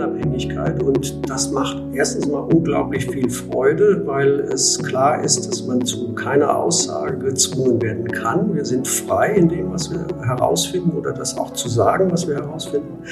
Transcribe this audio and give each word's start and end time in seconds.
Unabhängigkeit 0.00 0.82
und 0.82 1.28
das 1.28 1.50
macht 1.50 1.76
erstens 1.92 2.26
mal 2.26 2.40
unglaublich 2.40 3.06
viel 3.06 3.28
Freude, 3.28 4.02
weil 4.06 4.40
es 4.40 4.82
klar 4.82 5.22
ist, 5.22 5.46
dass 5.46 5.66
man 5.66 5.84
zu 5.84 6.14
keiner 6.14 6.56
Aussage 6.56 7.18
gezwungen 7.18 7.82
werden 7.82 8.08
kann. 8.08 8.54
Wir 8.54 8.64
sind 8.64 8.88
frei 8.88 9.34
in 9.34 9.50
dem, 9.50 9.72
was 9.72 9.90
wir 9.90 10.06
herausfinden 10.24 10.92
oder 10.96 11.12
das 11.12 11.36
auch 11.36 11.52
zu 11.52 11.68
sagen, 11.68 12.10
was 12.10 12.26
wir 12.26 12.36
herausfinden. 12.36 13.04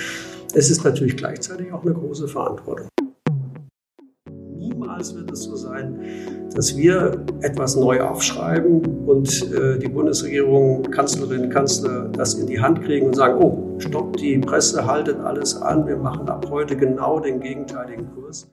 Es 0.54 0.70
ist 0.70 0.82
natürlich 0.82 1.18
gleichzeitig 1.18 1.70
auch 1.72 1.82
eine 1.82 1.92
große 1.92 2.26
Verantwortung. 2.26 2.88
Niemals 4.56 5.14
wird 5.14 5.30
es 5.30 5.42
so 5.42 5.56
sein, 5.56 6.00
dass 6.54 6.74
wir 6.74 7.22
etwas 7.42 7.76
neu 7.76 8.00
aufschreiben 8.00 8.97
und 9.08 9.52
äh, 9.54 9.78
die 9.78 9.88
Bundesregierung, 9.88 10.82
Kanzlerin, 10.90 11.48
Kanzler 11.48 12.10
das 12.12 12.34
in 12.34 12.46
die 12.46 12.60
Hand 12.60 12.82
kriegen 12.82 13.06
und 13.06 13.16
sagen, 13.16 13.42
oh, 13.42 13.78
stopp 13.78 14.18
die 14.18 14.36
Presse, 14.38 14.84
haltet 14.84 15.18
alles 15.20 15.60
an, 15.62 15.86
wir 15.86 15.96
machen 15.96 16.28
ab 16.28 16.46
heute 16.50 16.76
genau 16.76 17.18
den 17.18 17.40
gegenteiligen 17.40 18.06
Kurs. 18.14 18.50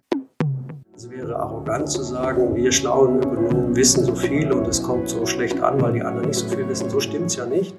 Es 0.95 1.09
wäre 1.11 1.35
arrogant 1.35 1.89
zu 1.89 2.03
sagen, 2.03 2.55
wir 2.55 2.71
schlauen 2.71 3.17
Ökonomen 3.17 3.75
wissen 3.75 4.05
so 4.05 4.15
viel 4.15 4.49
und 4.53 4.65
es 4.65 4.81
kommt 4.81 5.09
so 5.09 5.25
schlecht 5.25 5.61
an, 5.61 5.81
weil 5.81 5.91
die 5.91 6.01
anderen 6.01 6.27
nicht 6.27 6.39
so 6.39 6.47
viel 6.47 6.67
wissen. 6.69 6.89
So 6.89 7.01
stimmt 7.01 7.25
es 7.25 7.35
ja 7.35 7.45
nicht. 7.45 7.75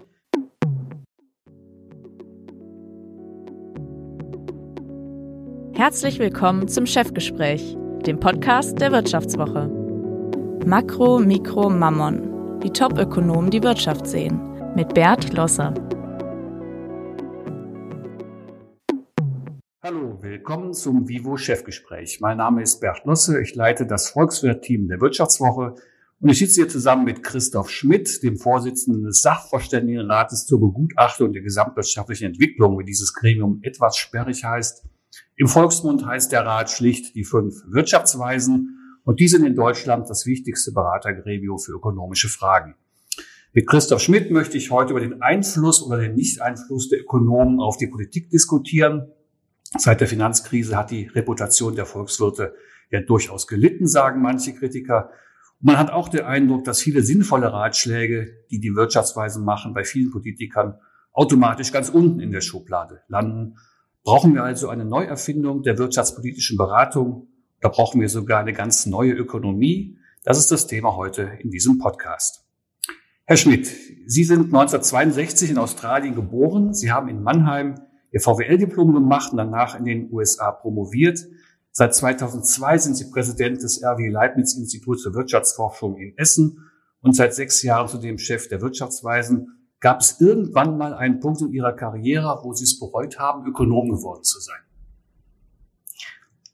Herzlich 5.73 6.18
willkommen 6.18 6.68
zum 6.68 6.84
Chefgespräch, 6.84 7.77
dem 8.06 8.20
Podcast 8.20 8.79
der 8.82 8.93
Wirtschaftswoche. 8.93 9.70
Makro, 10.66 11.20
Mikro, 11.20 11.70
Mammon. 11.70 12.35
Top-Ökonomen 12.70 13.51
die 13.51 13.62
Wirtschaft 13.62 14.06
sehen. 14.06 14.41
Mit 14.74 14.95
Bert 14.95 15.33
Losser. 15.33 15.74
Hallo, 19.83 20.19
willkommen 20.20 20.74
zum 20.74 21.09
Vivo 21.09 21.37
Chefgespräch. 21.37 22.21
Mein 22.21 22.38
Name 22.38 22.63
ist 22.63 22.80
Bert 22.80 23.05
Losse. 23.05 23.40
Ich 23.40 23.55
leite 23.55 23.87
das 23.87 24.09
Volkswirt-Team 24.09 24.88
der 24.88 25.01
Wirtschaftswoche 25.01 25.74
und 26.21 26.30
ich 26.30 26.38
sitze 26.38 26.63
hier 26.63 26.68
zusammen 26.68 27.05
mit 27.05 27.23
Christoph 27.23 27.71
Schmidt, 27.71 28.23
dem 28.23 28.38
Vorsitzenden 28.38 29.05
des 29.05 29.21
Sachverständigenrates 29.21 30.46
zur 30.46 30.60
Begutachtung 30.60 31.33
der 31.33 31.43
gesamtwirtschaftlichen 31.43 32.29
Entwicklung, 32.29 32.79
wie 32.79 32.85
dieses 32.85 33.12
Gremium 33.12 33.60
etwas 33.62 33.96
sperrig 33.96 34.43
heißt. 34.45 34.85
Im 35.37 35.46
Volksmund 35.46 36.07
heißt 36.07 36.33
der 36.33 36.46
Rat 36.46 36.71
schlicht 36.71 37.15
die 37.15 37.24
fünf 37.24 37.62
Wirtschaftsweisen 37.66 38.79
und 39.07 39.21
die 39.21 39.29
sind 39.29 39.46
in 39.46 39.54
Deutschland 39.54 40.10
das 40.10 40.26
wichtigste 40.26 40.73
Beratergremium 40.73 41.60
für 41.60 41.73
ökonomische 41.73 42.29
Fragen. 42.29 42.74
Mit 43.52 43.68
Christoph 43.68 44.02
Schmidt 44.02 44.32
möchte 44.32 44.59
ich 44.59 44.73
heute 44.73 44.90
über 44.90 45.01
den 45.01 45.23
Einfluss 45.23 45.80
oder 45.80 45.99
den 45.99 46.16
Nicht-Einfluss 46.16 46.88
der 46.88 47.01
Ökonomen 47.01 47.60
auf 47.60 47.77
die 47.77 47.87
Politik 47.87 48.30
diskutieren. 48.30 49.07
Seit 49.79 50.01
der 50.01 50.09
Finanzkrise 50.09 50.77
hat 50.77 50.90
die 50.90 51.07
Reputation 51.07 51.77
der 51.77 51.87
Volkswirte 51.87 52.57
ja 52.90 53.01
durchaus 53.01 53.46
gelitten, 53.46 53.87
sagen 53.87 54.21
manche 54.23 54.54
Kritiker. 54.54 55.10
Und 55.60 55.68
man 55.68 55.79
hat 55.79 55.93
auch 55.93 56.09
den 56.09 56.24
Eindruck, 56.24 56.65
dass 56.65 56.80
viele 56.80 57.02
sinnvolle 57.02 57.52
Ratschläge, 57.52 58.45
die 58.51 58.59
die 58.59 58.74
Wirtschaftsweisen 58.74 59.45
machen, 59.45 59.73
bei 59.73 59.84
vielen 59.84 60.10
Politikern 60.10 60.80
automatisch 61.12 61.71
ganz 61.71 61.90
unten 61.90 62.18
in 62.18 62.32
der 62.32 62.40
Schublade 62.40 63.02
landen. 63.07 63.57
Brauchen 64.03 64.34
wir 64.34 64.43
also 64.43 64.69
eine 64.69 64.84
Neuerfindung 64.84 65.62
der 65.62 65.78
wirtschaftspolitischen 65.78 66.56
Beratung? 66.56 67.28
Da 67.60 67.69
brauchen 67.69 68.00
wir 68.00 68.09
sogar 68.09 68.41
eine 68.41 68.53
ganz 68.53 68.87
neue 68.87 69.12
Ökonomie? 69.12 69.99
Das 70.25 70.38
ist 70.38 70.50
das 70.50 70.66
Thema 70.66 70.97
heute 70.97 71.31
in 71.41 71.50
diesem 71.50 71.78
Podcast. 71.78 72.44
Herr 73.25 73.37
Schmidt, 73.37 73.66
Sie 74.06 74.25
sind 74.25 74.47
1962 74.47 75.50
in 75.50 75.59
Australien 75.59 76.15
geboren. 76.15 76.75
Sie 76.75 76.93
haben 76.93 77.09
in 77.09 77.22
Mannheim 77.22 77.75
Ihr 78.12 78.21
VWL-Diplom 78.21 78.93
gemacht 78.94 79.32
und 79.32 79.38
danach 79.38 79.78
in 79.78 79.84
den 79.84 80.12
USA 80.12 80.53
promoviert. 80.53 81.27
Seit 81.72 81.94
2002 81.94 82.78
sind 82.78 82.97
Sie 82.97 83.10
Präsident 83.10 83.62
des 83.62 83.82
RW 83.82 84.09
Leibniz 84.09 84.54
Instituts 84.54 85.03
für 85.03 85.15
Wirtschaftsforschung 85.15 85.97
in 85.97 86.17
Essen 86.17 86.71
und 87.00 87.15
seit 87.15 87.34
sechs 87.34 87.62
Jahren 87.62 87.88
zudem 87.88 88.19
Chef 88.19 88.49
der 88.49 88.61
Wirtschaftsweisen. 88.61 89.49
Gab 89.81 90.00
es 90.00 90.21
irgendwann 90.21 90.78
mal 90.78 90.94
einen 90.94 91.21
Punkt 91.21 91.41
in 91.41 91.53
Ihrer 91.53 91.73
Karriere, 91.73 92.41
wo 92.43 92.53
Sie 92.53 92.65
es 92.65 92.78
bereut 92.78 93.19
haben, 93.19 93.47
Ökonom 93.47 93.91
geworden 93.91 94.23
zu 94.23 94.41
sein? 94.41 94.66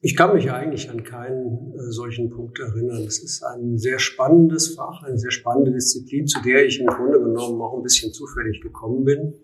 Ich 0.05 0.17
kann 0.17 0.35
mich 0.35 0.51
eigentlich 0.51 0.91
an 0.91 1.05
keinen 1.05 1.75
äh, 1.75 1.93
solchen 1.93 2.29
Punkt 2.29 2.59
erinnern. 2.59 3.05
Es 3.07 3.23
ist 3.23 3.45
ein 3.45 3.79
sehr 3.79 4.01
spannendes 4.01 4.75
Fach, 4.75 5.05
eine 5.05 5.17
sehr 5.17 5.31
spannende 5.31 5.71
Disziplin, 5.71 6.27
zu 6.27 6.43
der 6.43 6.67
ich 6.67 6.81
im 6.81 6.89
Grunde 6.89 7.21
genommen 7.21 7.63
auch 7.63 7.77
ein 7.77 7.85
bisschen 7.85 8.13
zufällig 8.13 8.61
gekommen 8.61 9.05
bin. 9.05 9.35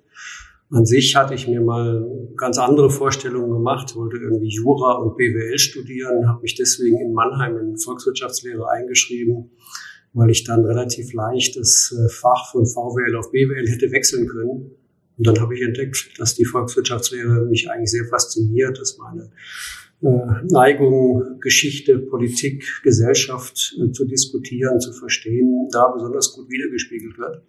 An 0.70 0.84
sich 0.84 1.14
hatte 1.14 1.34
ich 1.34 1.46
mir 1.46 1.60
mal 1.60 2.04
ganz 2.36 2.58
andere 2.58 2.91
Vorstellungen 2.91 3.52
gemacht, 3.52 3.94
wollte 3.94 4.16
irgendwie 4.16 4.48
Jura 4.48 4.94
und 4.94 5.16
BWL 5.16 5.58
studieren, 5.58 6.28
habe 6.28 6.42
mich 6.42 6.56
deswegen 6.56 7.00
in 7.00 7.12
Mannheim 7.12 7.56
in 7.56 7.78
Volkswirtschaftslehre 7.78 8.69
eingeschrieben, 8.69 9.52
weil 10.12 10.30
ich 10.30 10.42
dann 10.42 10.64
relativ 10.64 11.12
leicht 11.12 11.56
das 11.56 11.94
äh, 11.96 12.08
Fach 12.08 12.50
von 12.50 12.66
VWL 12.66 13.14
auf 13.14 13.30
BWL 13.30 13.69
hätte 13.69 13.92
wechseln 13.92 14.26
können. 14.26 14.72
Und 15.16 15.26
dann 15.26 15.40
habe 15.40 15.54
ich 15.54 15.62
entdeckt, 15.62 16.19
dass 16.19 16.34
die 16.34 16.44
Volkswirtschaftslehre 16.44 17.46
mich 17.46 17.70
eigentlich 17.70 17.92
sehr 17.92 18.06
fasziniert, 18.06 18.76
dass 18.80 18.98
meine 18.98 19.30
äh, 20.03 20.09
Neigung, 20.50 21.41
Geschichte, 21.41 21.98
Politik, 21.98 22.64
Gesellschaft 22.82 23.76
äh, 23.78 23.91
zu 23.92 24.04
diskutieren, 24.04 24.81
zu 24.81 24.92
verstehen, 24.92 25.69
da 25.72 25.88
besonders 25.88 26.32
gut 26.34 26.48
wiedergespiegelt 26.50 27.19
wird. 27.19 27.42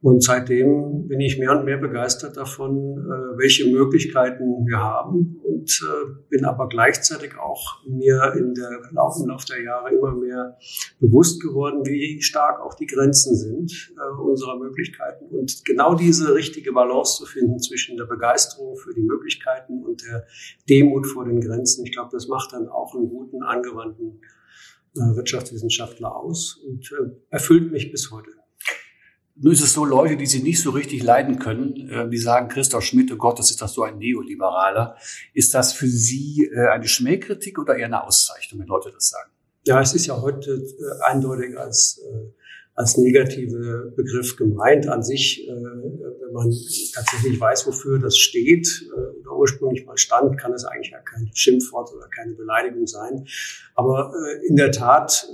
Und 0.00 0.22
seitdem 0.22 1.08
bin 1.08 1.20
ich 1.20 1.38
mehr 1.38 1.58
und 1.58 1.64
mehr 1.64 1.76
begeistert 1.76 2.36
davon, 2.36 2.98
äh, 2.98 3.38
welche 3.38 3.68
Möglichkeiten 3.68 4.64
wir 4.64 4.78
haben 4.78 5.40
und 5.42 5.82
äh, 5.82 6.10
bin 6.28 6.44
aber 6.44 6.68
gleichzeitig 6.68 7.36
auch 7.36 7.84
mir 7.84 8.32
in 8.38 8.54
der 8.54 8.80
Laufe 8.92 9.26
Lauf 9.26 9.44
der 9.44 9.60
Jahre 9.60 9.92
immer 9.92 10.14
mehr 10.14 10.56
bewusst 11.00 11.42
geworden, 11.42 11.84
wie 11.84 12.22
stark 12.22 12.60
auch 12.60 12.74
die 12.74 12.86
Grenzen 12.86 13.34
sind 13.34 13.92
äh, 13.96 14.22
unserer 14.22 14.56
Möglichkeiten 14.56 15.24
und 15.36 15.64
genau 15.64 15.96
diese 15.96 16.32
richtige 16.32 16.72
Balance 16.72 17.16
zu 17.16 17.26
finden 17.26 17.58
zwischen 17.58 17.96
der 17.96 18.04
Begeisterung 18.04 18.76
für 18.76 18.94
die 18.94 19.02
Möglichkeiten 19.02 19.82
und 19.84 20.04
der 20.06 20.26
Demut 20.70 21.08
vor 21.08 21.24
den 21.24 21.40
Grenzen. 21.40 21.84
Ich 21.84 21.92
glaube, 21.92 22.10
das 22.12 22.28
macht 22.28 22.52
dann 22.52 22.68
auch 22.68 22.94
einen 22.94 23.08
guten 23.08 23.42
angewandten 23.42 24.20
Wirtschaftswissenschaftler 24.94 26.14
aus 26.16 26.56
und 26.66 26.92
erfüllt 27.30 27.70
mich 27.70 27.92
bis 27.92 28.10
heute. 28.10 28.37
Nur 29.40 29.52
ist 29.52 29.62
es 29.62 29.72
so, 29.72 29.84
Leute, 29.84 30.16
die 30.16 30.26
sie 30.26 30.42
nicht 30.42 30.60
so 30.60 30.70
richtig 30.70 31.02
leiden 31.02 31.38
können, 31.38 31.88
äh, 31.90 32.08
die 32.08 32.18
sagen, 32.18 32.48
Christoph 32.48 32.84
Schmidt, 32.84 33.12
oh 33.12 33.16
Gott, 33.16 33.38
das 33.38 33.50
ist 33.50 33.62
doch 33.62 33.68
so 33.68 33.82
ein 33.82 33.98
Neoliberaler. 33.98 34.96
Ist 35.32 35.54
das 35.54 35.72
für 35.72 35.86
Sie 35.86 36.50
äh, 36.52 36.68
eine 36.68 36.88
Schmähkritik 36.88 37.58
oder 37.58 37.76
eher 37.76 37.86
eine 37.86 38.04
Auszeichnung, 38.04 38.60
wenn 38.60 38.66
Leute 38.66 38.90
das 38.92 39.10
sagen? 39.10 39.30
Ja, 39.64 39.80
es 39.80 39.94
ist 39.94 40.06
ja 40.06 40.20
heute 40.20 40.52
äh, 40.52 41.10
eindeutig 41.10 41.56
als, 41.56 42.00
als 42.74 42.96
negative 42.96 43.92
Begriff 43.96 44.36
gemeint. 44.36 44.88
An 44.88 45.02
sich, 45.02 45.46
wenn 45.46 46.32
man 46.32 46.52
tatsächlich 46.94 47.38
weiß, 47.38 47.66
wofür 47.66 47.98
das 47.98 48.16
steht 48.16 48.68
oder 49.20 49.36
ursprünglich 49.36 49.84
mal 49.84 49.98
stand, 49.98 50.38
kann 50.38 50.52
es 50.52 50.64
eigentlich 50.64 50.92
ja 50.92 51.00
kein 51.00 51.30
Schimpfwort 51.34 51.92
oder 51.92 52.08
keine 52.08 52.34
Beleidigung 52.34 52.86
sein. 52.86 53.26
Aber 53.74 54.12
in 54.48 54.56
der 54.56 54.70
Tat 54.70 55.28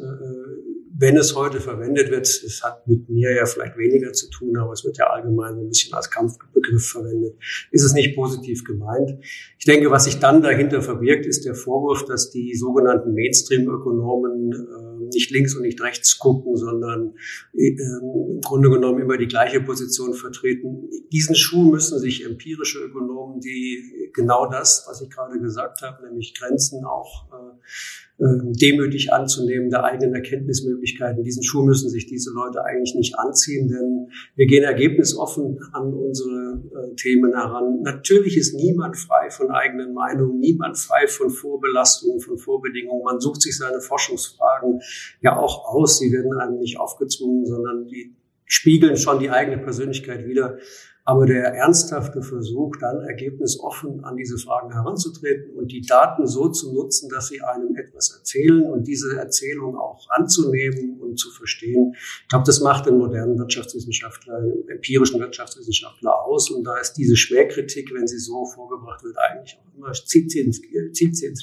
wenn 0.96 1.16
es 1.16 1.34
heute 1.34 1.60
verwendet 1.60 2.10
wird, 2.10 2.26
es 2.26 2.62
hat 2.62 2.86
mit 2.86 3.08
mir 3.08 3.34
ja 3.34 3.46
vielleicht 3.46 3.76
weniger 3.76 4.12
zu 4.12 4.30
tun, 4.30 4.56
aber 4.56 4.72
es 4.72 4.84
wird 4.84 4.96
ja 4.96 5.06
allgemein 5.06 5.54
ein 5.58 5.68
bisschen 5.68 5.92
als 5.92 6.10
Kampfbegriff 6.10 6.88
verwendet, 6.88 7.36
ist 7.72 7.82
es 7.82 7.94
nicht 7.94 8.14
positiv 8.14 8.64
gemeint. 8.64 9.18
Ich 9.58 9.64
denke, 9.64 9.90
was 9.90 10.04
sich 10.04 10.20
dann 10.20 10.42
dahinter 10.42 10.82
verbirgt, 10.82 11.26
ist 11.26 11.44
der 11.44 11.56
Vorwurf, 11.56 12.04
dass 12.04 12.30
die 12.30 12.54
sogenannten 12.54 13.12
Mainstream-Ökonomen 13.14 14.52
äh, 14.52 15.04
nicht 15.12 15.30
links 15.30 15.56
und 15.56 15.62
nicht 15.62 15.80
rechts 15.82 16.18
gucken, 16.18 16.56
sondern 16.56 17.14
äh, 17.54 17.76
im 17.76 18.40
Grunde 18.40 18.70
genommen 18.70 19.00
immer 19.00 19.16
die 19.16 19.26
gleiche 19.26 19.60
Position 19.60 20.14
vertreten. 20.14 20.88
Diesen 21.12 21.34
Schuh 21.34 21.70
müssen 21.70 21.98
sich 21.98 22.24
empirische 22.24 22.78
Ökonomen, 22.78 23.40
die 23.40 24.10
genau 24.12 24.48
das, 24.48 24.84
was 24.86 25.00
ich 25.00 25.10
gerade 25.10 25.40
gesagt 25.40 25.82
habe, 25.82 26.06
nämlich 26.06 26.34
Grenzen 26.34 26.84
auch 26.84 27.26
äh, 27.32 28.13
demütig 28.16 29.12
anzunehmen 29.12 29.70
der 29.70 29.82
eigenen 29.84 30.14
Erkenntnismöglichkeiten. 30.14 31.24
Diesen 31.24 31.42
Schuh 31.42 31.64
müssen 31.64 31.90
sich 31.90 32.06
diese 32.06 32.30
Leute 32.32 32.64
eigentlich 32.64 32.94
nicht 32.94 33.18
anziehen, 33.18 33.68
denn 33.68 34.08
wir 34.36 34.46
gehen 34.46 34.62
ergebnisoffen 34.62 35.58
an 35.72 35.92
unsere 35.92 36.62
äh, 36.62 36.94
Themen 36.94 37.34
heran. 37.34 37.80
Natürlich 37.82 38.36
ist 38.36 38.54
niemand 38.54 38.96
frei 38.96 39.30
von 39.30 39.50
eigenen 39.50 39.94
Meinungen, 39.94 40.38
niemand 40.38 40.78
frei 40.78 41.08
von 41.08 41.28
Vorbelastungen, 41.28 42.20
von 42.20 42.38
Vorbedingungen. 42.38 43.02
Man 43.02 43.20
sucht 43.20 43.42
sich 43.42 43.56
seine 43.56 43.80
Forschungsfragen 43.80 44.80
ja 45.20 45.36
auch 45.36 45.64
aus. 45.64 45.98
Sie 45.98 46.12
werden 46.12 46.38
einem 46.38 46.58
nicht 46.58 46.78
aufgezwungen, 46.78 47.44
sondern 47.46 47.88
die 47.88 48.14
spiegeln 48.46 48.96
schon 48.96 49.18
die 49.18 49.30
eigene 49.30 49.58
Persönlichkeit 49.58 50.26
wieder. 50.26 50.58
aber 51.06 51.26
der 51.26 51.52
ernsthafte 51.54 52.22
Versuch, 52.22 52.76
dann 52.80 53.02
ergebnisoffen 53.02 54.02
an 54.04 54.16
diese 54.16 54.38
Fragen 54.38 54.72
heranzutreten 54.72 55.54
und 55.54 55.70
die 55.70 55.82
Daten 55.82 56.26
so 56.26 56.48
zu 56.48 56.72
nutzen, 56.72 57.10
dass 57.10 57.28
sie 57.28 57.42
einem 57.42 57.76
etwas 57.76 58.16
erzählen 58.16 58.62
und 58.62 58.86
diese 58.86 59.14
Erzählung 59.18 59.76
auch 59.76 60.08
anzunehmen 60.08 60.98
und 60.98 61.18
zu 61.18 61.30
verstehen. 61.30 61.94
Ich 62.22 62.28
glaube, 62.28 62.46
das 62.46 62.60
macht 62.60 62.86
den 62.86 62.96
modernen 62.96 63.38
Wirtschaftswissenschaftler, 63.38 64.40
den 64.40 64.66
empirischen 64.68 65.20
Wirtschaftswissenschaftler 65.20 66.24
aus. 66.24 66.50
Und 66.50 66.64
da 66.64 66.78
ist 66.78 66.94
diese 66.94 67.16
Schwerkritik, 67.16 67.92
wenn 67.92 68.06
sie 68.06 68.18
so 68.18 68.46
vorgebracht 68.46 69.04
wird, 69.04 69.16
eigentlich 69.18 69.58
auch 69.60 69.76
immer, 69.76 69.92
zieht 69.92 70.30
sie 70.30 70.40
ins 70.40 70.62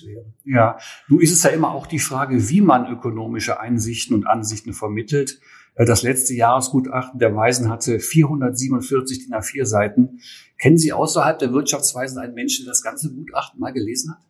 Leere. 0.02 0.26
Ja, 0.44 0.80
nun 1.08 1.22
ist 1.22 1.34
es 1.34 1.44
ja 1.44 1.52
immer 1.52 1.70
auch 1.70 1.86
die 1.86 2.00
Frage, 2.00 2.50
wie 2.50 2.62
man 2.62 2.92
ökonomische 2.92 3.60
Einsichten 3.60 4.16
und 4.16 4.26
Ansichten 4.26 4.74
vermittelt. 4.74 5.40
Äh, 5.76 5.86
das 5.86 6.04
letzte 6.04 6.34
Jahresgutachten 6.34 7.20
der 7.20 7.36
Weisen 7.36 7.70
hatte 7.70 8.00
447 8.00 9.26
DIN 9.26 9.34
A4 9.34 9.66
Seiten. 9.66 10.20
Kennen 10.58 10.78
Sie 10.78 10.94
außerhalb 10.94 11.40
der 11.40 11.54
Wirtschaftsweisen 11.54 12.20
einen 12.20 12.34
Menschen, 12.34 12.66
der 12.66 12.72
das 12.72 12.84
ganze 12.84 13.12
Gutachten 13.14 13.60
mal 13.60 13.74
gelesen 13.74 14.12
hat? 14.12 14.22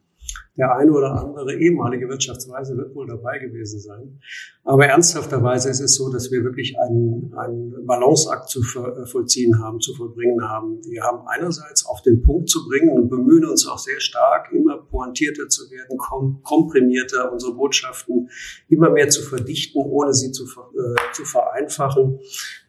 Der 0.57 0.75
eine 0.75 0.91
oder 0.91 1.13
andere 1.13 1.55
ehemalige 1.55 2.09
Wirtschaftsweise 2.09 2.75
wird 2.75 2.93
wohl 2.93 3.07
dabei 3.07 3.39
gewesen 3.39 3.79
sein. 3.79 4.19
Aber 4.65 4.85
ernsthafterweise 4.85 5.69
ist 5.69 5.79
es 5.79 5.95
so, 5.95 6.11
dass 6.11 6.29
wir 6.29 6.43
wirklich 6.43 6.77
einen, 6.77 7.33
einen 7.35 7.85
Balanceakt 7.85 8.49
zu 8.49 8.59
äh, 8.59 9.05
vollziehen 9.05 9.63
haben, 9.63 9.79
zu 9.79 9.95
vollbringen 9.95 10.47
haben. 10.47 10.81
Wir 10.83 11.03
haben 11.03 11.25
einerseits 11.25 11.85
auf 11.85 12.01
den 12.01 12.21
Punkt 12.21 12.49
zu 12.49 12.67
bringen 12.67 12.89
und 12.89 13.09
bemühen 13.09 13.45
uns 13.45 13.65
auch 13.65 13.77
sehr 13.77 13.99
stark, 13.99 14.51
immer 14.51 14.77
pointierter 14.77 15.47
zu 15.47 15.71
werden, 15.71 15.97
kom 15.97 16.41
komprimierter, 16.43 17.31
unsere 17.31 17.53
Botschaften 17.55 18.29
immer 18.67 18.89
mehr 18.89 19.09
zu 19.09 19.21
verdichten, 19.21 19.81
ohne 19.81 20.13
sie 20.13 20.31
zu, 20.31 20.43
äh, 20.43 21.13
zu 21.13 21.23
vereinfachen, 21.23 22.19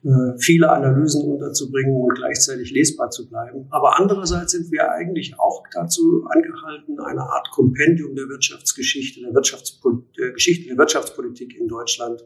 äh, 0.04 0.38
viele 0.38 0.70
Analysen 0.70 1.30
unterzubringen 1.30 2.00
und 2.00 2.14
gleichzeitig 2.14 2.70
lesbar 2.70 3.10
zu 3.10 3.28
bleiben. 3.28 3.66
Aber 3.70 3.98
andererseits 3.98 4.52
sind 4.52 4.70
wir 4.70 4.90
eigentlich 4.90 5.38
auch 5.38 5.64
dazu 5.72 6.24
angehalten, 6.28 6.98
eine 7.00 7.22
Art 7.22 7.50
Kompendium 7.72 8.14
der 8.14 8.28
Wirtschaftsgeschichte, 8.28 9.20
der, 9.20 9.34
Wirtschaftspol 9.34 10.04
der 10.16 10.32
Wirtschaftspolitik 10.78 11.56
in 11.58 11.68
Deutschland 11.68 12.24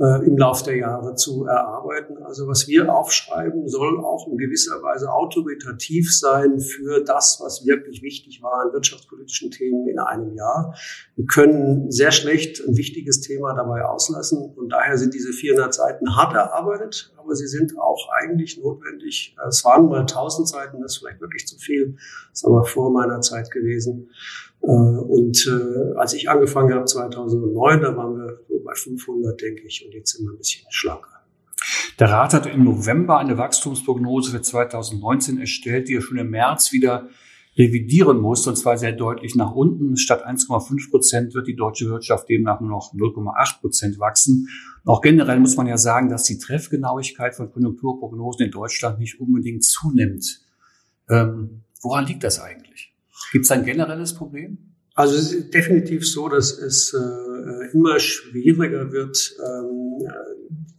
äh, 0.00 0.26
im 0.26 0.36
Lauf 0.36 0.62
der 0.62 0.76
Jahre 0.76 1.14
zu 1.14 1.44
erarbeiten. 1.44 2.16
Also 2.24 2.48
was 2.48 2.66
wir 2.66 2.92
aufschreiben, 2.92 3.68
soll 3.68 4.00
auch 4.00 4.26
in 4.28 4.36
gewisser 4.38 4.82
Weise 4.82 5.12
autoritativ 5.12 6.16
sein 6.16 6.58
für 6.58 7.02
das, 7.04 7.38
was 7.40 7.64
wirklich 7.64 8.02
wichtig 8.02 8.42
war 8.42 8.64
an 8.64 8.72
wirtschaftspolitischen 8.72 9.50
Themen 9.50 9.86
in 9.88 9.98
einem 9.98 10.34
Jahr. 10.34 10.74
Wir 11.14 11.26
können 11.26 11.90
sehr 11.90 12.10
schlecht 12.10 12.60
ein 12.66 12.76
wichtiges 12.76 13.20
Thema 13.20 13.54
dabei 13.54 13.84
auslassen 13.84 14.52
und 14.56 14.70
daher 14.70 14.98
sind 14.98 15.14
diese 15.14 15.32
400 15.32 15.72
Seiten 15.72 16.16
hart 16.16 16.34
erarbeitet, 16.34 17.14
aber 17.16 17.36
sie 17.36 17.46
sind 17.46 17.78
auch 17.78 18.08
eigentlich 18.12 18.58
notwendig. 18.58 19.36
Es 19.48 19.64
waren 19.64 19.86
mal 19.88 20.00
1000 20.00 20.48
Seiten, 20.48 20.82
das 20.82 20.94
ist 20.94 20.98
vielleicht 20.98 21.20
wirklich 21.20 21.46
zu 21.46 21.56
viel, 21.56 21.96
ist 22.32 22.44
aber 22.44 22.64
vor 22.64 22.90
meiner 22.90 23.20
Zeit 23.20 23.50
gewesen. 23.52 24.10
Äh, 24.66 24.70
und 24.70 25.46
äh, 25.46 25.98
als 25.98 26.14
ich 26.14 26.28
angefangen 26.28 26.72
habe 26.72 26.84
2009, 26.84 27.80
da 27.80 27.96
waren 27.96 28.16
wir 28.16 28.38
so 28.48 28.62
bei 28.64 28.74
500, 28.74 29.40
denke 29.40 29.62
ich, 29.66 29.84
und 29.84 29.92
jetzt 29.94 30.16
sind 30.16 30.26
wir 30.26 30.32
ein 30.32 30.38
bisschen 30.38 30.66
schlanker. 30.70 31.10
Der 31.98 32.10
Rat 32.10 32.34
hat 32.34 32.46
im 32.46 32.64
November 32.64 33.18
eine 33.18 33.38
Wachstumsprognose 33.38 34.32
für 34.32 34.42
2019 34.42 35.38
erstellt, 35.38 35.88
die 35.88 35.94
er 35.94 36.02
schon 36.02 36.18
im 36.18 36.30
März 36.30 36.72
wieder 36.72 37.08
revidieren 37.56 38.20
muss, 38.20 38.46
und 38.46 38.56
zwar 38.56 38.76
sehr 38.76 38.92
deutlich 38.92 39.36
nach 39.36 39.52
unten. 39.52 39.96
Statt 39.96 40.26
1,5 40.26 40.90
Prozent 40.90 41.34
wird 41.34 41.46
die 41.46 41.54
deutsche 41.54 41.88
Wirtschaft 41.88 42.28
demnach 42.28 42.60
nur 42.60 42.70
noch 42.70 42.92
0,8 42.94 43.60
Prozent 43.60 43.98
wachsen. 44.00 44.48
Auch 44.84 45.00
generell 45.00 45.38
muss 45.38 45.56
man 45.56 45.66
ja 45.66 45.78
sagen, 45.78 46.08
dass 46.08 46.24
die 46.24 46.38
Treffgenauigkeit 46.38 47.36
von 47.36 47.52
Konjunkturprognosen 47.52 48.46
in 48.46 48.50
Deutschland 48.50 48.98
nicht 48.98 49.20
unbedingt 49.20 49.64
zunimmt. 49.64 50.40
Ähm, 51.08 51.62
woran 51.80 52.06
liegt 52.06 52.24
das 52.24 52.40
eigentlich? 52.40 52.63
Gibt 53.32 53.44
es 53.44 53.50
ein 53.50 53.64
generelles 53.64 54.14
Problem? 54.14 54.58
Also 54.94 55.16
es 55.16 55.32
ist 55.32 55.52
definitiv 55.52 56.08
so, 56.08 56.28
dass 56.28 56.56
es 56.56 56.94
äh, 56.94 57.72
immer 57.72 57.98
schwieriger 57.98 58.92
wird, 58.92 59.34
ähm, 59.40 59.83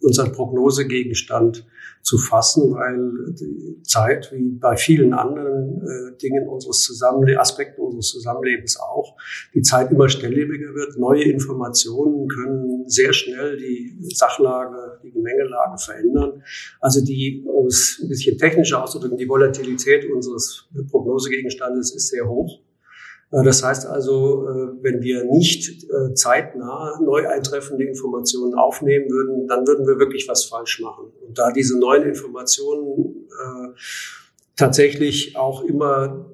unseren 0.05 0.31
Prognosegegenstand 0.31 1.65
zu 2.05 2.19
fassen, 2.19 2.75
weil 2.75 3.33
die 3.33 3.81
Zeit, 3.81 4.31
wie 4.31 4.51
bei 4.59 4.77
vielen 4.77 5.13
anderen 5.13 5.81
äh, 5.81 6.17
Dingen 6.21 6.47
unseres 6.47 6.81
Zusammenlebens, 6.81 7.41
Aspekten 7.41 7.81
unseres 7.81 8.09
Zusammenlebens 8.09 8.79
auch, 8.79 9.17
die 9.55 9.63
Zeit 9.63 9.91
immer 9.91 10.07
schnelllebiger 10.07 10.75
wird. 10.75 10.99
Neue 10.99 11.23
Informationen 11.23 12.27
können 12.27 12.87
sehr 12.87 13.11
schnell 13.11 13.57
die 13.57 13.97
Sachlage, 14.13 14.99
die 15.03 15.11
Gemengelage 15.11 15.79
verändern. 15.79 16.43
Also 16.79 17.03
die, 17.03 17.43
um 17.47 17.65
es 17.65 17.99
ein 18.01 18.07
bisschen 18.07 18.37
technischer 18.37 18.83
auszudrücken, 18.83 19.17
die 19.17 19.27
Volatilität 19.27 20.05
unseres 20.11 20.69
Prognosegegenstandes 20.91 21.95
ist 21.95 22.09
sehr 22.09 22.27
hoch. 22.29 22.59
Äh, 23.35 23.43
das 23.43 23.63
heißt 23.63 23.85
also, 23.85 24.47
äh, 24.47 24.83
wenn 24.83 25.01
wir 25.01 25.25
nicht 25.25 25.83
äh, 25.83 26.13
zeitnah 26.13 26.99
neu 27.01 27.27
eintreffende 27.27 27.83
Informationen 27.83 28.55
aufnehmen 28.55 29.09
würden, 29.09 29.47
dann 29.47 29.67
würden 29.67 29.85
wir 29.87 29.99
wirklich 29.99 30.27
was 30.27 30.45
falsch 30.45 30.79
machen. 30.79 31.11
Und 31.25 31.37
da 31.37 31.51
diese 31.51 31.77
neuen 31.77 32.03
Informationen 32.03 33.21
tatsächlich 34.55 35.35
auch 35.35 35.61
immer, 35.61 36.25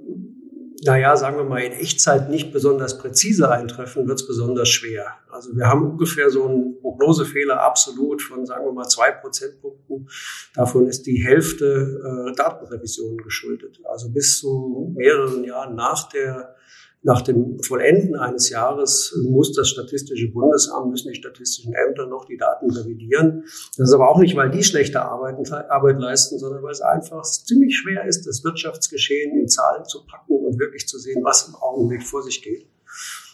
naja, 0.83 1.17
sagen 1.17 1.37
wir 1.37 1.43
mal, 1.43 1.63
in 1.63 1.71
Echtzeit 1.71 2.29
nicht 2.29 2.53
besonders 2.53 2.99
präzise 2.99 3.49
eintreffen, 3.49 4.07
wird 4.07 4.19
es 4.19 4.27
besonders 4.27 4.69
schwer. 4.69 5.07
Also 5.31 5.55
wir 5.55 5.67
haben 5.67 5.91
ungefähr 5.91 6.29
so 6.29 6.47
einen 6.47 6.79
Prognosefehler 6.79 7.59
absolut 7.61 8.21
von, 8.21 8.45
sagen 8.45 8.65
wir 8.65 8.71
mal, 8.71 8.87
zwei 8.87 9.11
Prozentpunkten. 9.11 10.07
Davon 10.53 10.87
ist 10.87 11.07
die 11.07 11.23
Hälfte 11.23 12.29
äh, 12.29 12.35
Datenrevisionen 12.35 13.17
geschuldet. 13.17 13.79
Also 13.85 14.09
bis 14.09 14.37
zu 14.39 14.93
mehreren 14.95 15.43
Jahren 15.43 15.75
nach 15.75 16.07
der 16.09 16.55
nach 17.03 17.21
dem 17.21 17.57
Vollenden 17.63 18.15
eines 18.15 18.49
Jahres 18.49 19.17
muss 19.27 19.53
das 19.53 19.69
Statistische 19.69 20.31
Bundesamt, 20.31 20.91
müssen 20.91 21.09
die 21.09 21.15
statistischen 21.15 21.73
Ämter 21.73 22.05
noch 22.05 22.25
die 22.25 22.37
Daten 22.37 22.69
revidieren. 22.69 23.43
Das 23.77 23.89
ist 23.89 23.93
aber 23.93 24.09
auch 24.09 24.19
nicht, 24.19 24.35
weil 24.35 24.51
die 24.51 24.63
schlechte 24.63 25.01
Arbeit, 25.01 25.51
Arbeit 25.51 25.99
leisten, 25.99 26.37
sondern 26.37 26.61
weil 26.61 26.71
es 26.71 26.81
einfach 26.81 27.23
ziemlich 27.23 27.75
schwer 27.75 28.05
ist, 28.05 28.27
das 28.27 28.43
Wirtschaftsgeschehen 28.43 29.39
in 29.39 29.47
Zahlen 29.47 29.85
zu 29.85 30.05
packen 30.05 30.33
und 30.33 30.59
wirklich 30.59 30.87
zu 30.87 30.99
sehen, 30.99 31.23
was 31.23 31.47
im 31.47 31.55
Augenblick 31.55 32.03
vor 32.03 32.21
sich 32.21 32.43
geht. 32.43 32.67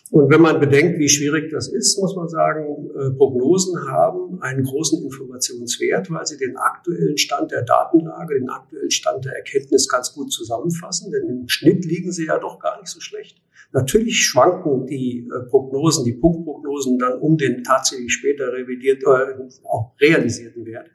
Und 0.09 0.29
wenn 0.29 0.41
man 0.41 0.59
bedenkt, 0.59 0.99
wie 0.99 1.09
schwierig 1.09 1.51
das 1.51 1.67
ist, 1.67 1.99
muss 1.99 2.15
man 2.15 2.29
sagen, 2.29 2.89
äh, 2.95 3.11
Prognosen 3.17 3.89
haben 3.89 4.41
einen 4.41 4.63
großen 4.63 5.03
Informationswert, 5.03 6.09
weil 6.09 6.25
sie 6.25 6.37
den 6.37 6.55
aktuellen 6.55 7.17
Stand 7.17 7.51
der 7.51 7.63
Datenlage, 7.63 8.35
den 8.35 8.49
aktuellen 8.49 8.91
Stand 8.91 9.25
der 9.25 9.33
Erkenntnis 9.33 9.89
ganz 9.89 10.13
gut 10.13 10.31
zusammenfassen. 10.31 11.11
Denn 11.11 11.27
im 11.27 11.49
Schnitt 11.49 11.83
liegen 11.83 12.11
sie 12.11 12.27
ja 12.27 12.39
doch 12.39 12.59
gar 12.59 12.79
nicht 12.79 12.89
so 12.89 13.01
schlecht. 13.01 13.41
Natürlich 13.73 14.25
schwanken 14.25 14.87
die 14.87 15.27
äh, 15.27 15.49
Prognosen, 15.49 16.05
die 16.05 16.13
Punktprognosen 16.13 16.97
dann 16.99 17.19
um 17.19 17.37
den 17.37 17.63
tatsächlich 17.63 18.13
später 18.13 18.53
revidiert, 18.53 19.03
äh, 19.03 19.65
auch 19.65 19.91
realisierten 19.99 20.65
Wert. 20.65 20.89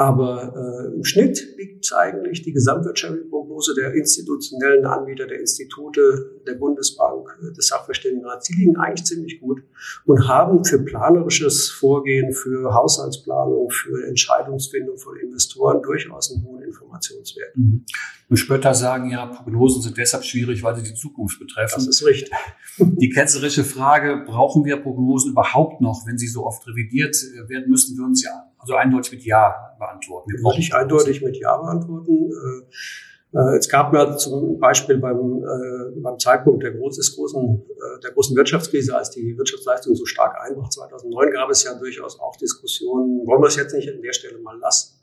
Aber 0.00 0.54
äh, 0.56 0.96
im 0.96 1.04
Schnitt 1.04 1.58
liegt 1.58 1.92
eigentlich 1.94 2.40
die 2.40 2.54
gesamtwirtschaftliche 2.54 3.28
Prognose 3.28 3.74
der 3.74 3.92
institutionellen 3.92 4.86
Anbieter, 4.86 5.26
der 5.26 5.40
Institute, 5.40 6.40
der 6.46 6.54
Bundesbank, 6.54 7.28
äh, 7.42 7.52
des 7.52 7.66
Sachverständigenrats, 7.66 8.48
die 8.48 8.54
liegen 8.54 8.78
eigentlich 8.78 9.04
ziemlich 9.04 9.38
gut 9.42 9.62
und 10.06 10.26
haben 10.26 10.64
für 10.64 10.78
planerisches 10.78 11.68
Vorgehen, 11.68 12.32
für 12.32 12.72
Haushaltsplanung, 12.72 13.68
für 13.68 14.08
Entscheidungsfindung 14.08 14.96
von 14.96 15.18
Investoren 15.18 15.82
durchaus 15.82 16.32
einen 16.32 16.46
hohen 16.46 16.62
Informationswert. 16.62 17.54
Mhm. 17.58 17.84
Und 18.30 18.36
Spötter 18.38 18.72
sagen 18.72 19.10
ja, 19.10 19.26
Prognosen 19.26 19.82
sind 19.82 19.98
deshalb 19.98 20.24
schwierig, 20.24 20.62
weil 20.62 20.76
sie 20.76 20.82
die 20.82 20.94
Zukunft 20.94 21.38
betreffen. 21.38 21.74
Das 21.74 21.86
ist 21.86 22.06
richtig. 22.06 22.32
Die 22.78 23.10
ketzerische 23.10 23.64
Frage, 23.64 24.24
brauchen 24.24 24.64
wir 24.64 24.78
Prognosen 24.78 25.32
überhaupt 25.32 25.82
noch, 25.82 26.06
wenn 26.06 26.16
sie 26.16 26.28
so 26.28 26.46
oft 26.46 26.66
revidiert 26.66 27.14
äh, 27.16 27.50
werden 27.50 27.68
müssen, 27.68 27.98
wir 27.98 28.06
uns 28.06 28.24
ja 28.24 28.49
also 28.60 28.74
eindeutig 28.74 29.12
mit 29.12 29.24
Ja 29.24 29.76
beantworten. 29.78 30.30
Wir 30.30 30.40
Würde 30.40 30.60
ich 30.60 30.74
eindeutig 30.74 31.22
mit 31.22 31.36
Ja 31.36 31.56
beantworten. 31.56 32.30
Äh, 32.30 33.38
äh, 33.38 33.56
es 33.56 33.68
gab 33.68 33.94
ja 33.94 34.16
zum 34.16 34.58
Beispiel 34.58 34.98
beim, 34.98 35.42
äh, 35.42 36.00
beim 36.00 36.18
Zeitpunkt 36.18 36.62
der, 36.62 36.72
groß, 36.72 36.96
des 36.96 37.16
großen, 37.16 37.62
der 38.02 38.10
großen 38.12 38.36
Wirtschaftskrise, 38.36 38.96
als 38.96 39.10
die 39.10 39.36
Wirtschaftsleistung 39.36 39.94
so 39.94 40.04
stark 40.04 40.36
einbrach, 40.40 40.68
2009, 40.68 41.32
gab 41.32 41.50
es 41.50 41.64
ja 41.64 41.74
durchaus 41.74 42.18
auch 42.20 42.36
Diskussionen, 42.36 43.26
wollen 43.26 43.42
wir 43.42 43.48
es 43.48 43.56
jetzt 43.56 43.74
nicht 43.74 43.88
an 43.88 44.02
der 44.02 44.12
Stelle 44.12 44.38
mal 44.38 44.58
lassen. 44.58 45.00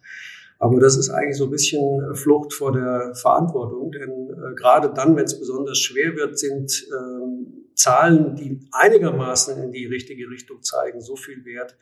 Aber 0.60 0.80
das 0.80 0.98
ist 0.98 1.10
eigentlich 1.10 1.38
so 1.38 1.46
ein 1.46 1.52
bisschen 1.52 2.16
Flucht 2.16 2.52
vor 2.54 2.72
der 2.72 3.14
Verantwortung, 3.14 3.92
denn 3.92 4.30
äh, 4.30 4.56
gerade 4.56 4.92
dann, 4.92 5.16
wenn 5.16 5.26
es 5.26 5.40
besonders 5.40 5.78
schwer 5.78 6.16
wird, 6.16 6.38
sind 6.38 6.88
ähm, 6.92 7.68
Zahlen, 7.76 8.36
die 8.36 8.68
einigermaßen 8.72 9.62
in 9.62 9.72
die 9.72 9.86
richtige 9.86 10.28
Richtung 10.30 10.64
zeigen, 10.64 11.00
so 11.00 11.16
viel 11.16 11.46
wert, 11.46 11.78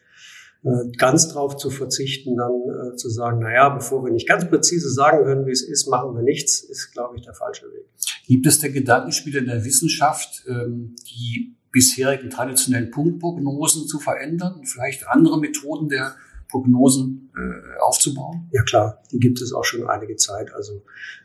ganz 0.98 1.30
drauf 1.30 1.58
zu 1.58 1.70
verzichten, 1.70 2.38
dann 2.38 2.52
äh, 2.52 2.96
zu 2.96 3.10
sagen, 3.10 3.40
na 3.42 3.54
ja, 3.54 3.70
bevor 3.70 4.04
wir 4.04 4.12
nicht 4.12 4.28
ganz 4.28 4.50
präzise 4.50 4.90
sagen 4.92 5.24
können, 5.24 5.46
wie 5.46 5.52
es 5.52 5.62
ist, 5.62 5.88
machen 5.88 6.16
wir 6.16 6.24
nichts, 6.24 6.62
ist, 6.62 6.92
glaube 6.92 7.18
ich, 7.18 7.24
der 7.24 7.34
falsche 7.34 7.66
Weg. 7.66 7.86
Gibt 8.28 8.48
es 8.48 8.60
denn 8.60 8.74
Gedankenspiele 8.74 9.40
in 9.40 9.46
der 9.46 9.64
Wissenschaft, 9.64 10.44
ähm, 10.48 10.96
die 11.08 11.56
bisherigen 11.72 12.30
traditionellen 12.30 12.90
Punktprognosen 12.90 13.86
zu 13.86 14.00
verändern 14.00 14.62
vielleicht 14.64 15.08
andere 15.08 15.40
Methoden 15.40 15.90
der 15.90 16.16
Prognosen 16.56 17.32
äh, 17.36 17.82
aufzubauen? 17.82 18.50
Ja 18.54 18.64
klar, 18.64 19.04
die 19.12 19.20
gibt 19.20 19.42
es 19.42 19.52
auch 19.52 19.66
schon 19.66 19.86
einige 19.88 20.16
Zeit. 20.16 20.54
Also 20.54 20.84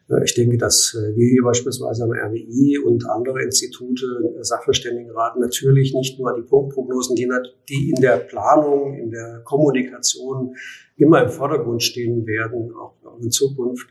äh, 0.08 0.25
ich 0.25 0.34
denke, 0.34 0.58
dass 0.58 0.94
äh, 0.94 1.16
wir 1.16 1.28
hier 1.28 1.44
beispielsweise 1.44 2.02
am 2.02 2.10
RWI 2.10 2.78
und 2.84 3.08
andere 3.08 3.42
Institute, 3.42 4.04
äh, 4.37 4.42
Sachverständigenrat, 4.42 5.38
natürlich 5.38 5.94
nicht 5.94 6.18
nur 6.18 6.34
die 6.34 6.42
Punktprognosen, 6.42 7.14
die, 7.14 7.28
die 7.68 7.90
in 7.90 8.02
der 8.02 8.16
Planung, 8.16 8.94
in 8.94 9.10
der 9.10 9.42
Kommunikation 9.44 10.56
immer 10.96 11.22
im 11.22 11.30
Vordergrund 11.30 11.82
stehen 11.82 12.26
werden, 12.26 12.72
auch 12.75 12.96
in 13.20 13.30
Zukunft, 13.30 13.88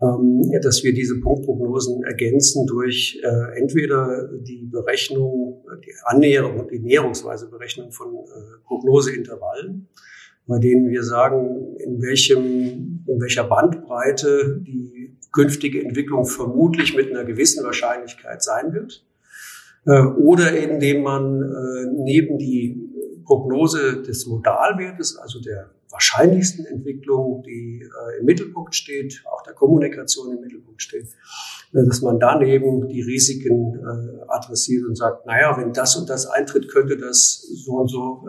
ähm, 0.00 0.50
dass 0.62 0.82
wir 0.82 0.94
diese 0.94 1.20
Punktprognosen 1.20 2.04
ergänzen 2.04 2.66
durch 2.66 3.20
äh, 3.22 3.60
entweder 3.60 4.30
die 4.32 4.64
Berechnung, 4.64 5.62
die 5.84 5.92
Annäherung, 6.04 6.68
die 6.68 6.78
näherungsweise 6.78 7.50
Berechnung 7.50 7.92
von 7.92 8.14
äh, 8.14 8.64
Prognoseintervallen, 8.66 9.88
bei 10.50 10.58
denen 10.58 10.90
wir 10.90 11.04
sagen, 11.04 11.76
in 11.76 12.02
welchem, 12.02 13.04
in 13.06 13.20
welcher 13.20 13.44
Bandbreite 13.44 14.60
die 14.66 15.16
künftige 15.32 15.80
Entwicklung 15.80 16.26
vermutlich 16.26 16.96
mit 16.96 17.08
einer 17.10 17.24
gewissen 17.24 17.64
Wahrscheinlichkeit 17.64 18.42
sein 18.42 18.72
wird. 18.72 19.06
Äh, 19.86 20.02
oder 20.02 20.56
indem 20.56 21.02
man 21.04 21.40
äh, 21.40 21.86
neben 21.94 22.36
die 22.36 23.22
Prognose 23.24 24.02
des 24.02 24.26
Modalwertes, 24.26 25.16
also 25.16 25.40
der 25.40 25.70
wahrscheinlichsten 25.92 26.66
Entwicklung, 26.66 27.44
die 27.46 27.82
äh, 27.82 28.18
im 28.18 28.24
Mittelpunkt 28.26 28.74
steht, 28.74 29.22
auch 29.30 29.44
der 29.44 29.54
Kommunikation 29.54 30.36
im 30.36 30.40
Mittelpunkt 30.40 30.82
steht, 30.82 31.06
dass 31.72 32.02
man 32.02 32.18
daneben 32.18 32.88
die 32.88 33.02
Risiken 33.02 33.78
adressiert 34.26 34.84
und 34.88 34.96
sagt, 34.96 35.24
naja, 35.26 35.56
wenn 35.56 35.72
das 35.72 35.94
und 35.94 36.10
das 36.10 36.26
eintritt, 36.26 36.68
könnte 36.68 36.96
das 36.96 37.46
so 37.64 37.74
und 37.74 37.86
so 37.86 38.26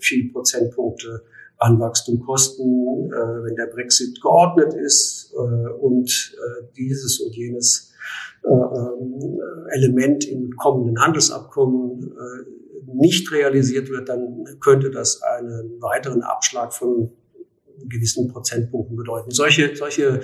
viel 0.00 0.32
Prozentpunkte 0.32 1.22
an 1.60 1.78
Wachstum 1.78 2.20
kosten, 2.20 3.10
äh, 3.12 3.44
wenn 3.44 3.54
der 3.54 3.66
Brexit 3.66 4.20
geordnet 4.20 4.74
ist 4.74 5.32
äh, 5.34 5.68
und 5.68 6.34
äh, 6.34 6.64
dieses 6.76 7.20
und 7.20 7.36
jenes 7.36 7.92
äh, 8.42 8.48
ähm, 8.48 9.38
Element 9.68 10.26
im 10.26 10.56
kommenden 10.56 11.00
Handelsabkommen 11.00 12.02
äh, 12.02 12.94
nicht 12.94 13.30
realisiert 13.30 13.90
wird, 13.90 14.08
dann 14.08 14.44
könnte 14.60 14.90
das 14.90 15.22
einen 15.22 15.80
weiteren 15.80 16.22
Abschlag 16.22 16.72
von 16.72 17.12
gewissen 17.88 18.28
Prozentpunkten 18.28 18.96
bedeuten. 18.96 19.30
Solche, 19.30 19.74
solche 19.76 20.20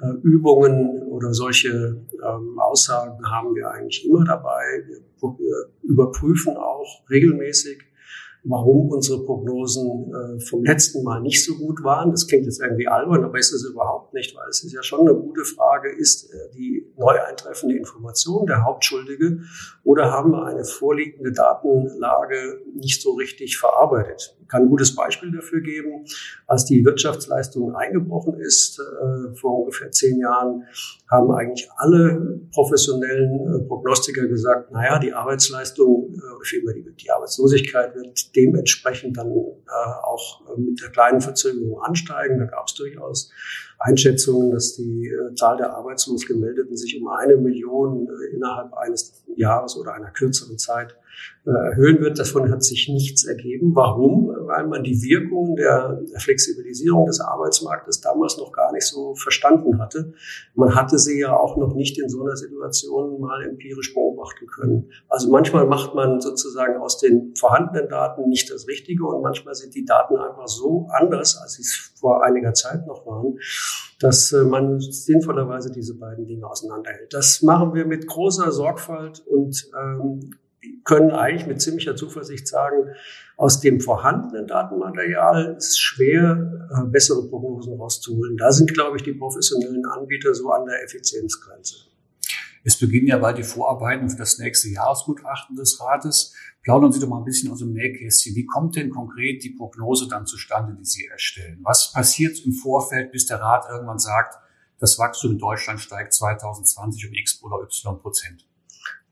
äh, 0.00 0.12
Übungen 0.22 1.02
oder 1.02 1.32
solche 1.34 1.68
ähm, 1.68 2.58
Aussagen 2.58 3.24
haben 3.30 3.54
wir 3.54 3.70
eigentlich 3.70 4.06
immer 4.06 4.24
dabei. 4.24 4.62
Wir 5.20 5.70
überprüfen 5.82 6.56
auch 6.56 7.02
regelmäßig, 7.10 7.82
warum 8.44 8.90
unsere 8.90 9.24
Prognosen 9.24 10.12
äh, 10.12 10.40
vom 10.40 10.64
letzten 10.64 11.02
Mal 11.02 11.20
nicht 11.20 11.44
so 11.44 11.56
gut 11.56 11.82
waren. 11.82 12.10
Das 12.10 12.26
klingt 12.26 12.46
jetzt 12.46 12.60
irgendwie 12.60 12.88
albern, 12.88 13.24
aber 13.24 13.38
ist 13.38 13.52
es 13.52 13.64
überhaupt 13.64 14.14
nicht, 14.14 14.36
weil 14.36 14.48
es 14.48 14.62
ist 14.62 14.72
ja 14.72 14.82
schon 14.82 15.00
eine 15.00 15.14
gute 15.14 15.44
Frage, 15.44 15.90
ist 15.90 16.32
äh, 16.32 16.50
die 16.54 16.92
neu 16.96 17.20
eintreffende 17.20 17.76
Information 17.76 18.46
der 18.46 18.64
Hauptschuldige 18.64 19.40
oder 19.84 20.10
haben 20.10 20.30
wir 20.32 20.44
eine 20.44 20.64
vorliegende 20.64 21.32
Datenlage 21.32 22.62
nicht 22.74 23.02
so 23.02 23.14
richtig 23.14 23.58
verarbeitet? 23.58 24.37
Kann 24.48 24.62
ein 24.62 24.68
gutes 24.68 24.94
Beispiel 24.94 25.30
dafür 25.32 25.60
geben. 25.60 26.04
Als 26.46 26.64
die 26.64 26.84
Wirtschaftsleistung 26.84 27.74
eingebrochen 27.74 28.38
ist, 28.40 28.78
äh, 28.80 29.34
vor 29.34 29.60
ungefähr 29.60 29.90
zehn 29.90 30.18
Jahren, 30.18 30.64
haben 31.10 31.30
eigentlich 31.32 31.68
alle 31.76 32.40
professionellen 32.52 33.54
äh, 33.54 33.66
Prognostiker 33.66 34.26
gesagt, 34.26 34.70
naja, 34.72 34.98
die 34.98 35.12
Arbeitsleistung, 35.12 36.14
äh, 36.14 36.44
vielmehr 36.44 36.74
die, 36.74 36.90
die 36.94 37.10
Arbeitslosigkeit 37.10 37.94
wird 37.94 38.34
dementsprechend 38.36 39.16
dann 39.16 39.28
äh, 39.28 39.70
auch 40.02 40.56
mit 40.56 40.80
der 40.80 40.90
kleinen 40.90 41.20
Verzögerung 41.20 41.80
ansteigen. 41.82 42.38
Da 42.38 42.46
gab 42.46 42.66
es 42.66 42.74
durchaus 42.74 43.30
Einschätzungen, 43.78 44.50
dass 44.50 44.74
die 44.74 45.08
äh, 45.08 45.34
Zahl 45.34 45.56
der 45.56 45.74
arbeitslos 45.74 46.26
gemeldeten 46.26 46.76
sich 46.76 47.00
um 47.00 47.08
eine 47.08 47.36
Million 47.36 48.08
äh, 48.08 48.34
innerhalb 48.34 48.74
eines 48.74 49.24
Jahres 49.36 49.76
oder 49.76 49.94
einer 49.94 50.10
kürzeren 50.10 50.58
Zeit 50.58 50.92
äh, 50.92 51.07
erhöhen 51.44 52.00
wird. 52.00 52.18
Davon 52.18 52.50
hat 52.50 52.62
sich 52.62 52.88
nichts 52.88 53.24
ergeben. 53.24 53.74
Warum? 53.74 54.28
Weil 54.46 54.66
man 54.66 54.84
die 54.84 55.02
Wirkungen 55.02 55.56
der 55.56 56.02
Flexibilisierung 56.16 57.06
des 57.06 57.20
Arbeitsmarktes 57.20 58.00
damals 58.00 58.36
noch 58.38 58.52
gar 58.52 58.72
nicht 58.72 58.86
so 58.86 59.14
verstanden 59.14 59.78
hatte. 59.78 60.12
Man 60.54 60.74
hatte 60.74 60.98
sie 60.98 61.18
ja 61.20 61.36
auch 61.36 61.56
noch 61.56 61.74
nicht 61.74 61.98
in 61.98 62.08
so 62.08 62.22
einer 62.22 62.36
Situation 62.36 63.20
mal 63.20 63.44
empirisch 63.44 63.94
beobachten 63.94 64.46
können. 64.46 64.90
Also 65.08 65.30
manchmal 65.30 65.66
macht 65.66 65.94
man 65.94 66.20
sozusagen 66.20 66.76
aus 66.76 66.98
den 66.98 67.34
vorhandenen 67.36 67.88
Daten 67.88 68.28
nicht 68.28 68.50
das 68.50 68.68
Richtige 68.68 69.06
und 69.06 69.22
manchmal 69.22 69.54
sind 69.54 69.74
die 69.74 69.84
Daten 69.84 70.16
einfach 70.16 70.48
so 70.48 70.88
anders, 70.90 71.38
als 71.42 71.54
sie 71.54 71.62
es 71.62 71.92
vor 71.98 72.24
einiger 72.24 72.54
Zeit 72.54 72.86
noch 72.86 73.06
waren, 73.06 73.38
dass 74.00 74.32
äh, 74.32 74.44
man 74.44 74.80
sinnvollerweise 74.80 75.72
diese 75.72 75.94
beiden 75.94 76.26
Dinge 76.26 76.46
auseinanderhält. 76.46 77.12
Das 77.12 77.42
machen 77.42 77.74
wir 77.74 77.86
mit 77.86 78.06
großer 78.06 78.52
Sorgfalt 78.52 79.24
und 79.26 79.70
ähm, 79.80 80.30
können 80.84 81.10
eigentlich 81.10 81.46
mit 81.46 81.60
ziemlicher 81.60 81.96
Zuversicht 81.96 82.48
sagen, 82.48 82.90
aus 83.36 83.60
dem 83.60 83.80
vorhandenen 83.80 84.46
Datenmaterial 84.46 85.54
ist 85.56 85.68
es 85.68 85.78
schwer, 85.78 86.68
äh, 86.70 86.84
bessere 86.88 87.28
Prognosen 87.28 87.74
rauszuholen. 87.74 88.36
Da 88.36 88.50
sind, 88.50 88.74
glaube 88.74 88.96
ich, 88.96 89.02
die 89.02 89.12
professionellen 89.12 89.84
Anbieter 89.86 90.34
so 90.34 90.50
an 90.50 90.66
der 90.66 90.82
Effizienzgrenze. 90.82 91.76
Es 92.64 92.76
beginnen 92.76 93.06
ja 93.06 93.18
bald 93.18 93.38
die 93.38 93.44
Vorarbeiten 93.44 94.10
für 94.10 94.16
das 94.16 94.38
nächste 94.38 94.68
Jahresgutachten 94.68 95.56
des 95.56 95.80
Rates. 95.80 96.34
Plaudern 96.62 96.92
Sie 96.92 97.00
doch 97.00 97.08
mal 97.08 97.18
ein 97.18 97.24
bisschen 97.24 97.50
aus 97.52 97.60
dem 97.60 97.72
Nähkästchen. 97.72 98.34
Wie 98.34 98.44
kommt 98.44 98.76
denn 98.76 98.90
konkret 98.90 99.44
die 99.44 99.50
Prognose 99.50 100.08
dann 100.08 100.26
zustande, 100.26 100.76
die 100.78 100.84
Sie 100.84 101.06
erstellen? 101.06 101.60
Was 101.62 101.92
passiert 101.92 102.44
im 102.44 102.52
Vorfeld, 102.52 103.12
bis 103.12 103.26
der 103.26 103.40
Rat 103.40 103.66
irgendwann 103.70 103.98
sagt, 103.98 104.34
das 104.80 104.98
Wachstum 104.98 105.32
in 105.32 105.38
Deutschland 105.38 105.80
steigt 105.80 106.12
2020 106.12 107.08
um 107.08 107.14
x 107.14 107.40
oder 107.42 107.62
y 107.62 108.00
Prozent? 108.00 108.47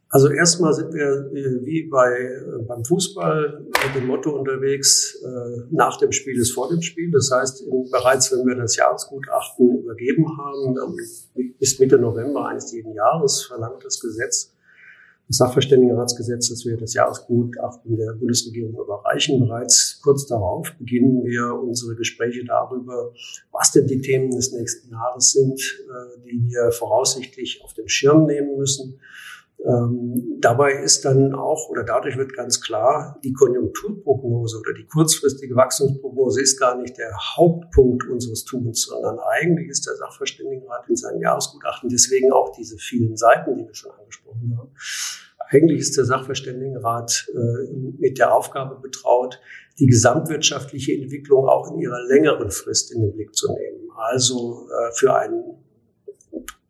Also 0.09 0.31
erstmal 0.31 0.73
sind 0.73 0.95
wir 0.95 1.31
äh, 1.35 1.65
wie 1.65 1.89
bei, 1.89 2.13
äh, 2.13 2.63
beim 2.63 2.85
Fußball 2.85 3.61
mit 3.61 3.95
dem 3.95 4.07
Motto 4.07 4.31
unterwegs, 4.31 5.21
äh, 5.23 5.63
nach 5.71 5.99
dem 5.99 6.13
Spiel 6.13 6.39
ist 6.39 6.53
vor 6.53 6.69
dem 6.69 6.81
Spiel. 6.81 7.11
Das 7.11 7.31
heißt, 7.33 7.65
bereits 7.91 8.31
wenn 8.31 8.47
wir 8.47 8.55
das 8.55 8.77
Jahresgutachten 8.77 9.79
übergeben 9.79 10.27
haben, 10.39 10.97
bis 11.59 11.79
Mitte 11.81 11.99
November 11.99 12.47
eines 12.47 12.73
jeden 12.73 12.95
Jahres 12.95 13.43
verlangt 13.43 13.85
das 13.85 13.99
Gesetz, 13.99 14.53
das 15.27 15.39
Sachverständigenratsgesetz, 15.39 16.51
dass 16.51 16.65
wir 16.65 16.77
das 16.77 16.95
Jahresgutachten 16.95 17.97
der 17.97 18.13
Bundesregierung 18.13 18.75
überreichen. 18.81 19.41
Bereits 19.41 19.99
kurz 20.05 20.25
darauf 20.27 20.73
beginnen 20.79 21.25
wir 21.25 21.53
unsere 21.53 21.97
Gespräche 21.97 22.45
darüber, 22.45 23.13
was 23.51 23.73
denn 23.73 23.89
die 23.89 24.01
Themen 24.01 24.31
des 24.31 24.53
nächsten 24.53 24.89
Jahres 24.89 25.33
sind, 25.33 25.61
die 26.25 26.45
wir 26.49 26.71
voraussichtlich 26.71 27.61
auf 27.65 27.75
den 27.75 27.89
Schirm 27.89 28.27
nehmen 28.27 28.57
müssen 28.57 29.01
ähm, 29.65 30.39
dabei 30.41 30.73
ist 30.83 31.05
dann 31.05 31.35
auch, 31.35 31.69
oder 31.71 31.83
dadurch 31.83 32.17
wird 32.17 32.35
ganz 32.35 32.61
klar, 32.61 33.19
die 33.25 33.33
Konjunkturprognose 33.33 34.59
oder 34.59 34.75
die 34.75 34.87
kurzfristige 34.87 35.57
Wachstumsprognose 35.57 36.43
ist 36.43 36.61
gar 36.61 36.77
nicht 36.77 36.99
der 36.99 37.11
Hauptpunkt 37.37 38.07
unseres 38.09 38.45
Tuns, 38.45 38.83
sondern 38.83 39.19
eigentlich 39.19 39.69
ist 39.69 39.87
der 39.87 39.97
Sachverständigenrat 39.97 40.89
in 40.89 40.97
seinem 40.97 41.23
Jahresgutachten, 41.23 41.89
deswegen 41.89 42.33
auch 42.33 42.53
diese 42.57 42.77
vielen 42.77 43.17
Seiten, 43.17 43.55
die 43.57 43.67
wir 43.67 43.75
schon 43.75 43.93
angesprochen 43.93 44.57
haben. 44.59 44.71
Eigentlich 45.49 45.81
ist 45.81 45.97
der 45.97 46.05
Sachverständigenrat 46.05 47.27
äh, 47.33 47.73
mit 47.99 48.19
der 48.19 48.35
Aufgabe 48.35 48.79
betraut, 48.81 49.41
die 49.79 49.87
gesamtwirtschaftliche 49.87 50.93
Entwicklung 50.93 51.49
auch 51.49 51.71
in 51.71 51.79
ihrer 51.79 52.03
längeren 52.09 52.51
Frist 52.51 52.93
in 52.93 53.03
den 53.03 53.13
Blick 53.13 53.35
zu 53.35 53.53
nehmen. 53.53 53.91
Also 53.97 54.69
äh, 54.69 54.93
für 54.93 55.15
einen 55.15 55.56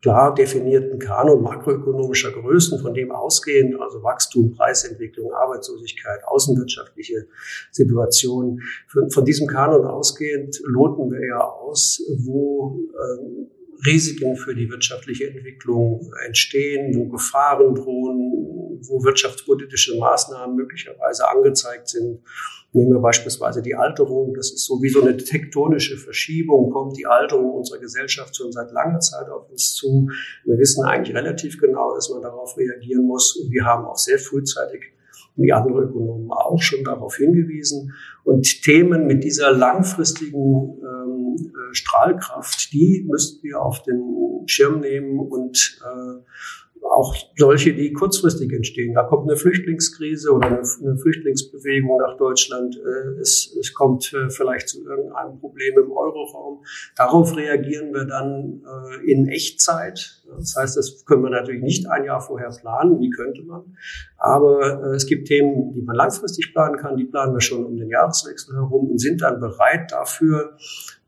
klar 0.01 0.33
definierten 0.33 0.99
Kanon 0.99 1.41
makroökonomischer 1.41 2.31
Größen, 2.31 2.79
von 2.79 2.93
dem 2.93 3.11
ausgehend, 3.11 3.79
also 3.79 4.03
Wachstum, 4.03 4.51
Preisentwicklung, 4.51 5.33
Arbeitslosigkeit, 5.33 6.19
außenwirtschaftliche 6.25 7.27
Situation, 7.71 8.61
von, 8.87 9.25
diesem 9.25 9.47
Kanon 9.47 9.85
ausgehend 9.85 10.59
loten 10.65 11.11
wir 11.11 11.25
ja 11.25 11.41
aus, 11.41 12.01
wo 12.25 12.79
ähm, 12.93 13.49
Risiken 13.85 14.35
für 14.35 14.55
die 14.55 14.69
wirtschaftliche 14.69 15.27
Entwicklung 15.27 16.11
entstehen, 16.25 16.95
wo 16.95 17.05
Gefahren 17.07 17.75
drohen, 17.75 18.79
wo 18.81 19.03
wirtschaftspolitische 19.03 19.97
Maßnahmen 19.97 20.55
möglicherweise 20.55 21.27
angezeigt 21.29 21.89
sind. 21.89 22.21
Nehmen 22.73 22.91
wir 22.91 22.99
beispielsweise 22.99 23.61
die 23.61 23.75
Alterung. 23.75 24.33
Das 24.33 24.51
ist 24.51 24.65
so 24.65 24.81
wie 24.81 24.89
so 24.89 25.01
eine 25.01 25.15
tektonische 25.17 25.97
Verschiebung, 25.97 26.69
kommt 26.69 26.97
die 26.97 27.05
Alterung 27.05 27.51
unserer 27.51 27.79
Gesellschaft 27.79 28.35
schon 28.35 28.51
seit 28.51 28.71
langer 28.71 28.99
Zeit 28.99 29.29
auf 29.29 29.49
uns 29.49 29.73
zu. 29.73 30.09
Wir 30.43 30.57
wissen 30.57 30.83
eigentlich 30.83 31.15
relativ 31.15 31.59
genau, 31.59 31.95
dass 31.95 32.09
man 32.09 32.21
darauf 32.21 32.57
reagieren 32.57 33.05
muss. 33.05 33.35
Und 33.35 33.51
wir 33.51 33.65
haben 33.65 33.85
auch 33.85 33.97
sehr 33.97 34.19
frühzeitig 34.19 34.96
wie 35.37 35.53
andere 35.53 35.83
Ökonomen 35.83 36.31
auch 36.31 36.61
schon 36.61 36.83
darauf 36.83 37.15
hingewiesen. 37.15 37.93
Und 38.23 38.63
Themen 38.63 39.05
mit 39.05 39.23
dieser 39.23 39.51
langfristigen 39.51 40.79
ähm, 40.81 41.35
äh, 41.37 41.73
Strahlkraft, 41.73 42.73
die 42.73 43.05
müssten 43.07 43.43
wir 43.43 43.61
auf 43.61 43.83
den 43.83 44.47
Schirm 44.47 44.81
nehmen 44.81 45.19
und 45.19 45.79
äh, 45.83 46.21
auch 46.83 47.15
solche, 47.35 47.73
die 47.73 47.91
kurzfristig 47.91 48.51
entstehen. 48.51 48.93
Da 48.93 49.03
kommt 49.03 49.29
eine 49.29 49.37
Flüchtlingskrise 49.37 50.31
oder 50.31 50.47
eine, 50.47 50.97
Flüchtlingsbewegung 50.97 51.97
nach 51.97 52.17
Deutschland. 52.17 52.77
Äh, 52.77 53.19
es, 53.19 53.55
es 53.59 53.73
kommt 53.73 54.13
äh, 54.13 54.29
vielleicht 54.29 54.69
zu 54.69 54.83
irgendeinem 54.83 55.39
Problem 55.39 55.77
im 55.77 55.91
Euroraum. 55.91 56.63
Darauf 56.95 57.35
reagieren 57.35 57.93
wir 57.93 58.05
dann 58.05 58.63
in 59.05 59.27
Echtzeit. 59.27 60.16
Das 60.37 60.55
heißt, 60.57 60.77
das 60.77 61.05
können 61.05 61.23
wir 61.23 61.29
natürlich 61.29 61.61
nicht 61.61 61.89
ein 61.89 62.03
Jahr 62.03 62.21
vorher 62.21 62.49
planen. 62.49 62.99
Wie 62.99 63.09
könnte 63.09 63.43
man? 63.43 63.75
Aber 64.17 64.93
es 64.95 65.05
gibt 65.05 65.27
Themen, 65.27 65.73
die 65.73 65.81
man 65.81 65.95
langfristig 65.95 66.53
planen 66.53 66.77
kann. 66.77 66.97
Die 66.97 67.05
planen 67.05 67.33
wir 67.33 67.41
schon 67.41 67.65
um 67.65 67.77
den 67.77 67.89
Jahreswechsel 67.89 68.55
herum 68.55 68.91
und 68.91 68.99
sind 68.99 69.21
dann 69.21 69.39
bereit 69.39 69.91
dafür, 69.91 70.57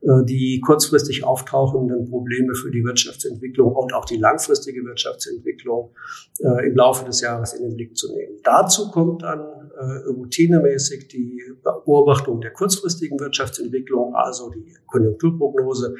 äh, 0.02 0.24
die 0.24 0.62
kurzfristig 0.66 1.26
auftauchenden 1.26 2.10
Probleme 2.10 2.54
für 2.56 2.72
die 2.72 2.84
Wirtschaftsentwicklung 2.84 3.74
und 3.76 3.94
auch 3.94 4.06
die 4.06 4.18
langfristige 4.18 4.84
Wirtschaftsentwicklung 4.86 5.94
äh, 6.40 6.68
im 6.68 6.76
Laufe 6.76 7.06
des 7.06 7.20
Jahres 7.22 7.54
in 7.54 7.68
den 7.68 7.76
Blick 7.76 7.98
zu 7.98 8.14
nehmen. 8.14 8.38
Dazu 8.44 8.92
kommt 8.92 9.24
dann 9.24 9.42
äh, 9.42 9.59
routinemäßig 9.84 11.08
die 11.08 11.42
Beobachtung 11.64 12.42
der 12.42 12.52
kurzfristigen 12.52 13.20
Wirtschaftsentwicklung, 13.20 14.16
also 14.16 14.50
die 14.50 14.76
Konjunkturprognose, 14.88 15.96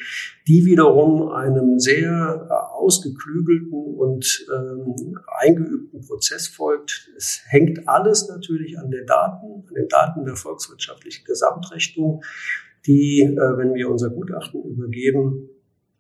die 0.48 0.66
wiederum 0.66 1.30
einem 1.30 1.80
sehr 1.80 2.48
ausgeklügelten 2.74 3.96
und 3.96 4.48
ähm, 4.54 5.20
eingeübten 5.40 6.02
Prozess 6.02 6.48
folgt. 6.48 7.10
Es 7.18 7.42
hängt 7.48 7.88
alles 7.88 8.28
natürlich 8.28 8.78
an 8.78 8.92
den 8.92 9.06
Daten, 9.06 9.64
an 9.68 9.74
den 9.76 9.88
Daten 9.88 10.26
der 10.26 10.36
volkswirtschaftlichen 10.36 11.26
Gesamtrechnung 11.26 12.22
die, 12.86 13.22
äh, 13.22 13.58
wenn 13.58 13.74
wir 13.74 13.90
unser 13.90 14.10
Gutachten 14.10 14.64
übergeben, 14.64 15.50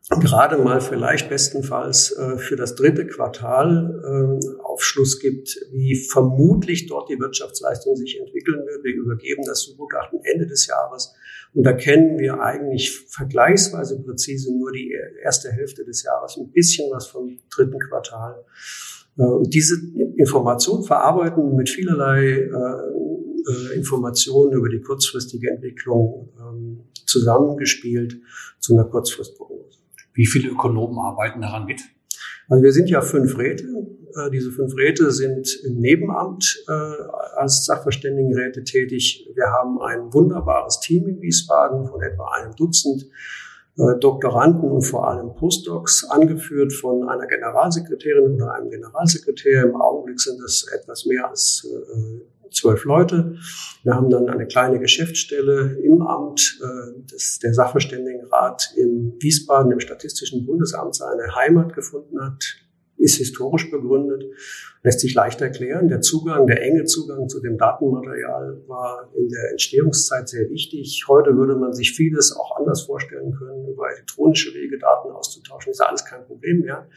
gerade 0.10 0.58
mal 0.58 0.82
vielleicht 0.82 1.30
bestenfalls 1.30 2.12
äh, 2.12 2.38
für 2.38 2.56
das 2.56 2.76
dritte 2.76 3.06
Quartal 3.06 4.40
äh, 4.44 4.62
Aufschluss 4.64 5.20
gibt, 5.20 5.56
wie 5.72 5.96
vermutlich 5.96 6.88
dort 6.88 7.10
die 7.10 7.20
Wirtschaftsleistung 7.20 7.96
sich 7.96 8.20
entwickeln 8.20 8.66
wird. 8.66 8.84
Wir 8.84 8.96
übergeben 8.96 9.44
das 9.46 9.72
Gutachten 9.78 10.20
Ende 10.24 10.48
des 10.48 10.66
Jahres 10.68 11.14
und 11.54 11.64
da 11.64 11.74
kennen 11.74 12.18
wir 12.18 12.42
eigentlich 12.42 13.06
vergleichsweise 13.08 14.02
präzise 14.02 14.52
nur 14.56 14.72
die 14.72 14.96
erste 15.24 15.52
Hälfte 15.52 15.86
des 15.86 16.04
Jahres, 16.04 16.38
ein 16.38 16.52
bisschen 16.52 16.92
was 16.92 17.08
vom 17.08 17.38
dritten 17.52 17.80
Quartal. 17.80 18.44
Äh, 19.18 19.24
und 19.24 19.54
diese 19.54 19.76
Information 20.18 20.84
verarbeiten 20.84 21.56
mit 21.56 21.70
vielerlei 21.70 22.50
äh, 22.50 23.76
Informationen 23.76 24.54
über 24.54 24.70
die 24.70 24.82
kurzfristige 24.82 25.50
Entwicklung 25.50 26.30
ähm, 26.40 26.82
zusammengespielt 27.06 28.20
zu 28.60 28.74
einer 28.74 28.86
Kurzfristprognose. 28.86 29.79
Wie 30.20 30.26
viele 30.26 30.50
Ökonomen 30.50 31.00
arbeiten 31.00 31.40
daran 31.40 31.64
mit? 31.64 31.80
Also 32.50 32.62
wir 32.62 32.74
sind 32.74 32.90
ja 32.90 33.00
fünf 33.00 33.38
Räte. 33.38 33.64
Äh, 33.64 34.30
diese 34.32 34.52
fünf 34.52 34.76
Räte 34.76 35.12
sind 35.12 35.48
im 35.64 35.78
Nebenamt 35.78 36.62
äh, 36.68 36.72
als 37.38 37.64
Sachverständigenräte 37.64 38.66
tätig. 38.66 39.30
Wir 39.34 39.46
haben 39.46 39.82
ein 39.82 40.14
wunderbares 40.14 40.82
Team 40.82 41.08
in 41.08 41.22
Wiesbaden 41.22 41.88
von 41.88 42.02
etwa 42.02 42.28
einem 42.34 42.54
Dutzend 42.54 43.06
äh, 43.78 43.98
Doktoranden 44.02 44.70
und 44.70 44.82
vor 44.82 45.08
allem 45.08 45.36
Postdocs, 45.36 46.10
angeführt 46.10 46.74
von 46.74 47.08
einer 47.08 47.26
Generalsekretärin 47.26 48.36
oder 48.36 48.56
einem 48.56 48.72
Generalsekretär. 48.72 49.64
Im 49.64 49.78
Augenblick 49.78 50.20
sind 50.20 50.42
es 50.44 50.68
etwas 50.78 51.06
mehr 51.06 51.30
als 51.30 51.66
zwölf 52.52 52.86
Leute. 52.86 53.38
Wir 53.84 53.96
haben 53.96 54.10
dann 54.10 54.30
eine 54.30 54.48
kleine 54.48 54.80
Geschäftsstelle 54.80 55.78
im 55.84 56.02
Amt, 56.02 56.60
äh, 56.62 57.02
das 57.12 57.40
der 57.40 57.54
Sachverständigenrat 57.54 58.74
in 58.76 59.16
Wiesbaden 59.20 59.72
im 59.72 59.80
Statistischen 59.80 60.46
Bundesamt 60.46 60.96
seine 60.96 61.36
Heimat 61.36 61.74
gefunden 61.74 62.22
hat, 62.22 62.44
ist 63.00 63.16
historisch 63.16 63.72
begründet, 63.72 64.24
lässt 64.84 65.00
sich 65.00 65.14
leicht 65.14 65.42
erklären. 65.42 65.88
Der 65.88 66.02
Zugang, 66.02 66.48
der 66.48 66.62
enge 66.62 66.86
Zugang 66.86 67.28
zu 67.28 67.42
dem 67.42 67.58
Datenmaterial 67.58 68.62
war 68.68 69.10
in 69.16 69.30
der 69.30 69.52
Entstehungszeit 69.52 70.30
sehr 70.30 70.50
wichtig. 70.50 71.06
Heute 71.08 71.36
würde 71.36 71.56
man 71.56 71.74
sich 71.74 71.94
vieles 71.94 72.36
auch 72.36 72.58
anders 72.58 72.84
vorstellen 72.84 73.34
können, 73.34 73.68
über 73.68 73.92
elektronische 73.92 74.54
Wege 74.54 74.78
Daten 74.78 75.12
auszutauschen. 75.12 75.72
Ist 75.72 75.82
alles 75.82 76.06
kein 76.06 76.26
Problem 76.26 76.60
mehr. 76.62 76.88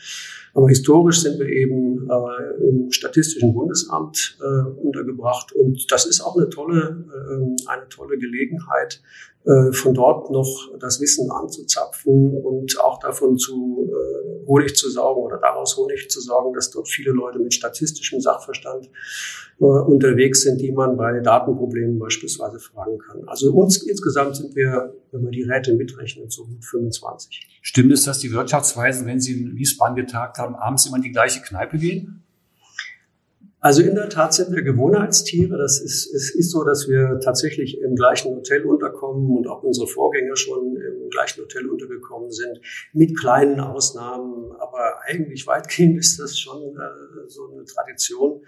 Aber 0.54 0.68
historisch 0.68 1.22
sind 1.22 1.38
wir 1.38 1.48
eben 1.48 2.08
äh, 2.10 2.68
im 2.68 2.92
Statistischen 2.92 3.54
Bundesamt 3.54 4.38
äh, 4.40 4.68
untergebracht. 4.80 5.52
Und 5.52 5.90
das 5.90 6.06
ist 6.06 6.20
auch 6.20 6.36
eine 6.36 6.50
tolle, 6.50 7.06
äh, 7.10 7.68
eine 7.68 7.88
tolle 7.88 8.18
Gelegenheit, 8.18 9.00
äh, 9.44 9.72
von 9.72 9.92
dort 9.92 10.30
noch 10.30 10.70
das 10.78 11.00
Wissen 11.00 11.28
anzuzapfen 11.30 12.36
und 12.36 12.78
auch 12.80 13.00
davon 13.00 13.38
zu 13.38 13.90
äh, 13.90 14.21
Honig 14.46 14.76
zu 14.76 14.90
saugen 14.90 15.22
oder 15.22 15.38
daraus 15.38 15.76
Honig 15.76 16.10
zu 16.10 16.20
sorgen, 16.20 16.52
dass 16.54 16.70
dort 16.70 16.88
viele 16.88 17.12
Leute 17.12 17.38
mit 17.38 17.54
statistischem 17.54 18.20
Sachverstand 18.20 18.90
äh, 19.60 19.64
unterwegs 19.64 20.42
sind, 20.42 20.60
die 20.60 20.72
man 20.72 20.96
bei 20.96 21.20
Datenproblemen 21.20 21.98
beispielsweise 21.98 22.58
fragen 22.58 22.98
kann. 22.98 23.22
Also 23.26 23.52
uns 23.52 23.82
insgesamt 23.82 24.36
sind 24.36 24.54
wir, 24.56 24.94
wenn 25.10 25.22
man 25.22 25.32
die 25.32 25.42
Räte 25.42 25.74
mitrechnet, 25.74 26.32
so 26.32 26.44
gut 26.44 26.64
25. 26.64 27.48
Stimmt 27.62 27.92
es, 27.92 28.04
dass 28.04 28.18
die 28.18 28.32
Wirtschaftsweisen, 28.32 29.06
wenn 29.06 29.20
sie 29.20 29.40
in 29.40 29.56
Wiesbaden 29.56 29.96
getagt 29.96 30.38
haben, 30.38 30.54
abends 30.54 30.86
immer 30.86 30.96
in 30.96 31.02
die 31.02 31.12
gleiche 31.12 31.40
Kneipe 31.42 31.78
gehen? 31.78 32.21
Also 33.62 33.80
in 33.80 33.94
der 33.94 34.08
Tat 34.08 34.34
sind 34.34 34.52
wir 34.52 34.62
Gewohnheitstiere. 34.62 35.56
Das 35.56 35.80
ist, 35.80 36.12
es 36.12 36.34
ist 36.34 36.50
so, 36.50 36.64
dass 36.64 36.88
wir 36.88 37.20
tatsächlich 37.20 37.80
im 37.80 37.94
gleichen 37.94 38.34
Hotel 38.34 38.64
unterkommen 38.64 39.30
und 39.36 39.46
auch 39.46 39.62
unsere 39.62 39.86
Vorgänger 39.86 40.36
schon 40.36 40.76
im 40.76 41.08
gleichen 41.10 41.42
Hotel 41.42 41.68
untergekommen 41.68 42.32
sind, 42.32 42.60
mit 42.92 43.16
kleinen 43.16 43.60
Ausnahmen. 43.60 44.50
Aber 44.58 45.02
eigentlich 45.06 45.46
weitgehend 45.46 45.96
ist 45.96 46.18
das 46.18 46.36
schon 46.36 46.74
äh, 46.74 47.28
so 47.28 47.52
eine 47.52 47.64
Tradition. 47.64 48.44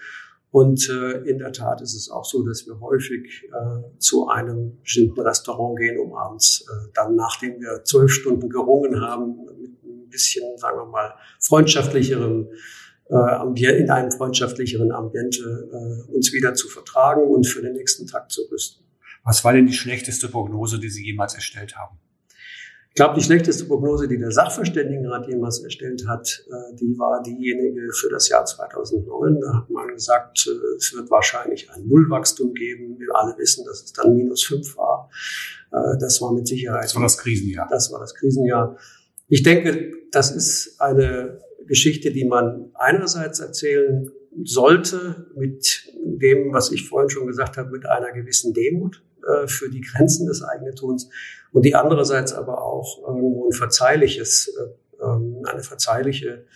Und 0.51 0.89
äh, 0.91 1.19
in 1.29 1.39
der 1.39 1.53
Tat 1.53 1.81
ist 1.81 1.95
es 1.95 2.11
auch 2.11 2.25
so, 2.25 2.43
dass 2.43 2.67
wir 2.67 2.81
häufig 2.81 3.45
äh, 3.53 3.99
zu 3.99 4.27
einem 4.27 4.81
bestimmten 4.81 5.21
Restaurant 5.21 5.79
gehen, 5.79 6.01
um 6.01 6.15
abends 6.15 6.67
äh, 6.69 6.89
dann, 6.93 7.15
nachdem 7.15 7.61
wir 7.61 7.85
zwölf 7.85 8.11
Stunden 8.11 8.49
gerungen 8.49 9.01
haben, 9.01 9.47
mit 9.61 9.81
ein 9.85 10.09
bisschen, 10.11 10.59
sagen 10.59 10.77
wir 10.77 10.87
mal, 10.87 11.15
freundschaftlicherem 11.39 12.49
äh, 13.11 13.83
in 13.83 13.91
einem 13.91 14.11
freundschaftlicheren 14.11 14.93
Ambiente 14.93 15.69
äh, 15.71 16.13
uns 16.13 16.33
wieder 16.33 16.55
zu 16.55 16.69
vertragen 16.69 17.23
und 17.23 17.47
für 17.47 17.63
den 17.63 17.75
nächsten 17.75 18.07
Tag 18.07 18.31
zu 18.31 18.43
rüsten. 18.51 18.85
Was 19.25 19.45
war 19.45 19.53
denn 19.53 19.67
die 19.67 19.73
schlechteste 19.73 20.29
Prognose, 20.29 20.79
die 20.79 20.91
Sie 20.91 21.05
jemals 21.05 21.35
erstellt 21.35 21.77
haben? 21.77 21.99
Ich 22.95 22.97
glaube, 22.97 23.19
die 23.19 23.25
schlechteste 23.25 23.65
Prognose, 23.65 24.07
die 24.07 24.19
der 24.19 24.31
Sachverständigenrat 24.31 25.27
jemals 25.27 25.59
erstellt 25.59 26.07
hat, 26.07 26.45
äh, 26.47 26.77
die 26.77 26.97
war 26.97 27.21
diejenige 27.25 27.93
für 27.93 28.09
das 28.09 28.29
Jahr 28.29 28.45
2009. 28.45 29.41
Da 29.41 29.55
hat 29.57 29.71
man 29.71 29.89
gesagt, 29.89 30.47
äh, 30.47 30.77
es 30.77 30.95
wird 30.95 31.11
wahrscheinlich 31.11 31.69
ein 31.73 31.89
Nullwachstum 31.89 32.55
geben. 32.55 32.97
Wir 33.01 33.09
alle 33.17 33.37
wissen, 33.37 33.65
dass 33.65 33.83
es 33.83 33.93
dann 33.93 34.15
minus 34.15 34.45
fünf 34.45 34.77
war. 34.77 35.11
Äh, 35.73 35.99
das 35.99 36.23
war 36.23 36.33
mit 36.33 36.47
Sicherheit. 36.47 36.85
Das 36.85 36.95
war 36.95 37.03
das 37.03 37.19
Krisenjahr. 37.19 37.67
Das 37.69 37.91
war 37.91 37.99
das 37.99 38.15
Krisenjahr. 38.15 38.77
Ich 39.27 39.43
denke, 39.43 39.91
das 40.13 40.31
ist 40.31 40.81
eine 40.81 41.41
Geschichte, 41.67 42.11
die 42.11 42.25
man 42.25 42.71
einerseits 42.75 43.41
erzählen 43.41 44.11
sollte 44.43 45.27
mit 45.37 45.93
dem, 45.95 46.53
was 46.53 46.73
ich 46.73 46.89
vorhin 46.89 47.11
schon 47.11 47.27
gesagt 47.27 47.57
habe, 47.57 47.71
mit 47.71 47.87
einer 47.87 48.13
gewissen 48.13 48.53
Demut 48.53 49.03
äh, 49.27 49.47
für 49.47 49.71
die 49.71 49.81
Grenzen 49.81 50.27
des 50.27 50.43
eigenen 50.43 50.75
Tuns 50.75 51.09
und 51.53 51.65
die 51.65 51.75
andererseits 51.75 52.33
aber 52.33 52.63
auch 52.63 53.07
irgendwo 53.07 53.47
ein 53.49 53.53
verzeihliches, 53.53 54.49
äh, 54.49 55.05
ähm, 55.05 55.43
eine 55.45 55.63
verzeihliche 55.63 56.47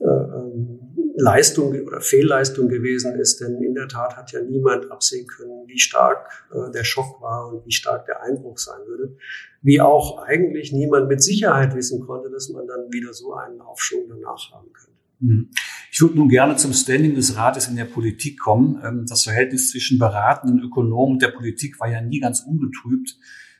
äh, 0.00 0.06
ähm, 0.06 0.80
Leistung 1.16 1.80
oder 1.86 2.00
Fehlleistung 2.00 2.68
gewesen 2.68 3.14
ist, 3.18 3.40
denn 3.40 3.62
in 3.62 3.74
der 3.74 3.88
Tat 3.88 4.16
hat 4.16 4.32
ja 4.32 4.40
niemand 4.40 4.90
absehen 4.90 5.26
können, 5.26 5.66
wie 5.66 5.78
stark 5.78 6.46
äh, 6.52 6.70
der 6.72 6.84
Schock 6.84 7.20
war 7.22 7.52
und 7.52 7.64
wie 7.64 7.72
stark 7.72 8.06
der 8.06 8.22
Einbruch 8.22 8.58
sein 8.58 8.80
würde, 8.86 9.16
wie 9.64 9.80
auch 9.80 10.18
eigentlich 10.18 10.72
niemand 10.72 11.08
mit 11.08 11.22
Sicherheit 11.22 11.74
wissen 11.74 12.00
konnte, 12.00 12.30
dass 12.30 12.50
man 12.50 12.66
dann 12.66 12.92
wieder 12.92 13.12
so 13.14 13.34
einen 13.34 13.60
Aufschwung 13.62 14.04
danach 14.08 14.52
haben 14.52 14.70
könnte. 14.72 15.00
Hm. 15.20 15.48
Ich 15.90 16.00
würde 16.02 16.16
nun 16.16 16.28
gerne 16.28 16.56
zum 16.56 16.74
Standing 16.74 17.14
des 17.14 17.36
Rates 17.36 17.68
in 17.68 17.76
der 17.76 17.86
Politik 17.86 18.38
kommen. 18.38 18.80
Ähm, 18.84 19.06
das 19.08 19.24
Verhältnis 19.24 19.70
zwischen 19.70 19.98
beratenden 19.98 20.60
Ökonomen 20.60 21.14
und 21.14 21.22
der 21.22 21.28
Politik 21.28 21.80
war 21.80 21.90
ja 21.90 22.02
nie 22.02 22.20
ganz 22.20 22.40
ungetrübt. 22.40 23.16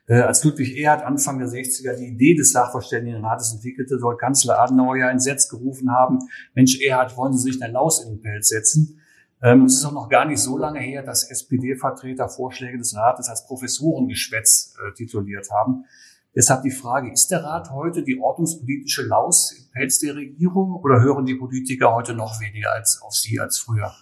Äh, 0.07 0.21
als 0.21 0.45
Ludwig 0.45 0.77
Erhard 0.77 1.05
Anfang 1.05 1.39
der 1.39 1.49
60er 1.49 1.97
die 1.97 2.09
Idee 2.09 2.35
des 2.35 2.53
Sachverständigenrates 2.53 3.55
entwickelte, 3.55 3.99
soll 3.99 4.19
Kanzler 4.19 4.61
Adenauer 4.61 4.99
ja 4.99 5.11
entsetzt 5.11 5.51
gerufen 5.51 5.91
haben, 5.91 6.19
Mensch 6.55 6.81
Erhard, 6.83 7.17
wollen 7.17 7.33
Sie 7.33 7.51
sich 7.51 7.63
eine 7.63 7.73
Laus 7.73 8.05
in 8.05 8.11
den 8.11 8.21
Pelz 8.21 8.49
setzen? 8.49 9.01
Ähm, 9.45 9.67
es 9.67 9.75
ist 9.75 9.85
auch 9.85 9.93
noch 9.93 10.09
gar 10.09 10.25
nicht 10.25 10.41
so 10.41 10.57
lange 10.57 10.81
her, 10.81 11.03
dass 11.03 11.31
SPD-Vertreter 11.31 12.31
Vorschläge 12.31 12.79
des 12.79 12.97
Rates 12.97 13.29
als 13.29 13.47
Professorengeschwätz 13.47 14.75
äh, 14.79 14.95
tituliert 14.95 15.51
haben. 15.51 15.85
Deshalb 16.35 16.63
die 16.63 16.71
Frage, 16.71 17.13
ist 17.13 17.31
der 17.31 17.45
Rat 17.45 17.71
heute 17.71 18.03
die 18.03 18.19
ordnungspolitische 18.19 19.03
Laus 19.07 19.53
im 19.53 19.71
Pelz 19.71 19.99
der 19.99 20.17
Regierung 20.17 20.81
oder 20.83 21.03
hören 21.03 21.27
die 21.27 21.35
Politiker 21.35 21.95
heute 21.95 22.15
noch 22.15 22.41
weniger 22.41 22.73
als 22.73 23.03
auf 23.03 23.13
Sie 23.13 23.39
als 23.39 23.59
früher? 23.59 23.93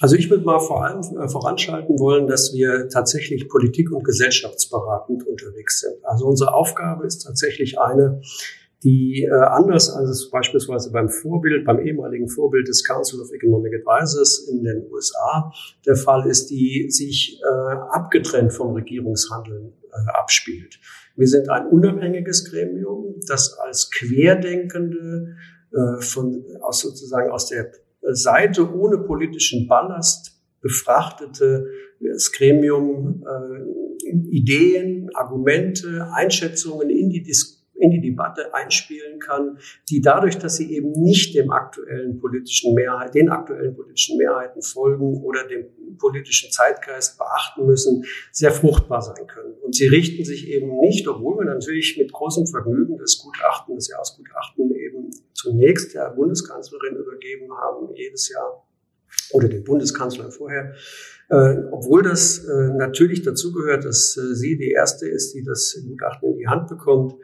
Also 0.00 0.16
ich 0.16 0.28
würde 0.28 0.44
mal 0.44 0.60
vor 0.60 0.84
allem 0.84 1.00
äh, 1.18 1.28
voranschalten 1.30 1.98
wollen, 1.98 2.26
dass 2.26 2.52
wir 2.52 2.90
tatsächlich 2.90 3.48
politik- 3.48 3.90
und 3.90 4.04
gesellschaftsberatend 4.04 5.26
unterwegs 5.26 5.80
sind. 5.80 6.04
Also 6.04 6.26
unsere 6.26 6.52
Aufgabe 6.52 7.06
ist 7.06 7.24
tatsächlich 7.24 7.80
eine, 7.80 8.20
die 8.84 9.24
äh, 9.24 9.34
anders 9.34 9.90
als 9.90 10.30
beispielsweise 10.30 10.92
beim 10.92 11.08
Vorbild, 11.08 11.64
beim 11.64 11.80
ehemaligen 11.80 12.28
Vorbild 12.28 12.68
des 12.68 12.84
Council 12.84 13.20
of 13.20 13.32
Economic 13.32 13.72
Advisors 13.74 14.48
in 14.48 14.62
den 14.62 14.86
USA 14.90 15.52
der 15.84 15.96
Fall 15.96 16.28
ist, 16.28 16.48
die 16.50 16.88
sich 16.90 17.40
äh, 17.42 17.74
abgetrennt 17.90 18.52
vom 18.52 18.74
Regierungshandeln 18.74 19.72
äh, 19.90 20.10
abspielt. 20.12 20.78
Wir 21.16 21.26
sind 21.26 21.48
ein 21.48 21.66
unabhängiges 21.66 22.48
Gremium, 22.50 23.16
das 23.26 23.58
als 23.58 23.90
querdenkende 23.90 25.34
äh, 25.72 26.00
von 26.00 26.44
aus 26.60 26.80
sozusagen 26.80 27.30
aus 27.32 27.48
der 27.48 27.72
Seite 28.02 28.72
ohne 28.72 28.98
politischen 28.98 29.66
Ballast 29.66 30.40
befrachtete 30.60 31.66
das 32.00 32.30
Gremium 32.30 33.24
äh, 33.26 34.08
Ideen, 34.30 35.10
Argumente, 35.14 36.08
Einschätzungen 36.12 36.90
in 36.90 37.10
die 37.10 37.22
Diskussion 37.24 37.57
in 37.78 37.90
die 37.90 38.00
Debatte 38.00 38.52
einspielen 38.54 39.20
kann, 39.20 39.58
die 39.88 40.00
dadurch, 40.00 40.38
dass 40.38 40.56
sie 40.56 40.72
eben 40.74 40.92
nicht 40.92 41.34
dem 41.34 41.50
aktuellen 41.50 42.18
politischen 42.18 42.74
Mehrheit, 42.74 43.14
den 43.14 43.28
aktuellen 43.28 43.74
politischen 43.74 44.18
Mehrheiten 44.18 44.62
folgen 44.62 45.22
oder 45.22 45.46
dem 45.46 45.66
politischen 45.98 46.50
Zeitgeist 46.50 47.18
beachten 47.18 47.66
müssen, 47.66 48.04
sehr 48.32 48.50
fruchtbar 48.50 49.02
sein 49.02 49.26
können. 49.26 49.54
Und 49.62 49.74
sie 49.74 49.86
richten 49.86 50.24
sich 50.24 50.48
eben 50.48 50.78
nicht, 50.80 51.06
obwohl 51.08 51.38
wir 51.38 51.44
natürlich 51.44 51.96
mit 51.98 52.12
großem 52.12 52.46
Vergnügen 52.46 52.98
das 52.98 53.18
Gutachten, 53.18 53.74
das 53.74 53.88
Jahresgutachten 53.88 54.74
eben 54.74 55.10
zunächst 55.34 55.94
der 55.94 56.10
Bundeskanzlerin 56.10 56.96
übergeben 56.96 57.52
haben, 57.52 57.94
jedes 57.94 58.28
Jahr 58.28 58.64
oder 59.32 59.48
dem 59.48 59.64
Bundeskanzler 59.64 60.30
vorher, 60.30 60.74
äh, 61.30 61.58
obwohl 61.72 62.02
das 62.02 62.38
äh, 62.38 62.68
natürlich 62.74 63.20
dazugehört, 63.20 63.84
dass 63.84 64.16
äh, 64.16 64.34
sie 64.34 64.56
die 64.56 64.70
erste 64.70 65.06
ist, 65.06 65.34
die 65.34 65.44
das 65.44 65.78
Gutachten 65.86 66.30
in 66.30 66.38
die 66.38 66.48
Hand 66.48 66.68
bekommt, 66.68 67.16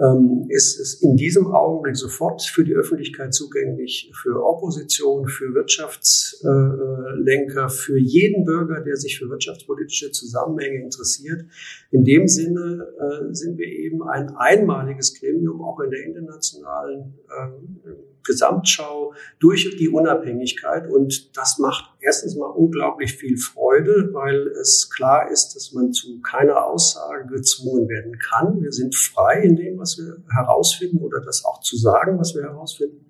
ähm, 0.00 0.46
ist 0.48 0.80
es 0.80 0.94
in 1.00 1.16
diesem 1.16 1.46
Augenblick 1.46 1.96
sofort 1.96 2.42
für 2.42 2.64
die 2.64 2.74
Öffentlichkeit 2.74 3.32
zugänglich, 3.34 4.10
für 4.20 4.44
Opposition, 4.44 5.28
für 5.28 5.54
Wirtschaftslenker, 5.54 7.68
für 7.68 7.98
jeden 7.98 8.44
Bürger, 8.44 8.80
der 8.80 8.96
sich 8.96 9.20
für 9.20 9.30
wirtschaftspolitische 9.30 10.10
Zusammenhänge 10.10 10.82
interessiert. 10.82 11.44
In 11.92 12.02
dem 12.04 12.26
Sinne 12.26 12.88
äh, 12.98 13.32
sind 13.32 13.58
wir 13.58 13.68
eben 13.68 14.02
ein 14.02 14.34
einmaliges 14.36 15.14
Gremium, 15.20 15.62
auch 15.62 15.78
in 15.78 15.90
der 15.90 16.04
internationalen 16.04 17.14
ähm, 17.38 17.78
Gesamtschau 18.24 19.14
durch 19.38 19.76
die 19.78 19.88
Unabhängigkeit. 19.88 20.88
Und 20.88 21.36
das 21.36 21.58
macht 21.58 21.84
erstens 22.00 22.36
mal 22.36 22.46
unglaublich 22.46 23.14
viel 23.14 23.36
Freude, 23.36 24.10
weil 24.12 24.48
es 24.60 24.90
klar 24.90 25.30
ist, 25.30 25.54
dass 25.54 25.72
man 25.72 25.92
zu 25.92 26.20
keiner 26.20 26.64
Aussage 26.66 27.26
gezwungen 27.26 27.88
werden 27.88 28.18
kann. 28.18 28.62
Wir 28.62 28.72
sind 28.72 28.94
frei 28.94 29.42
in 29.42 29.56
dem, 29.56 29.78
was 29.78 29.98
wir 29.98 30.22
herausfinden 30.34 30.98
oder 30.98 31.20
das 31.20 31.44
auch 31.44 31.60
zu 31.60 31.76
sagen, 31.76 32.18
was 32.18 32.34
wir 32.34 32.42
herausfinden. 32.42 33.06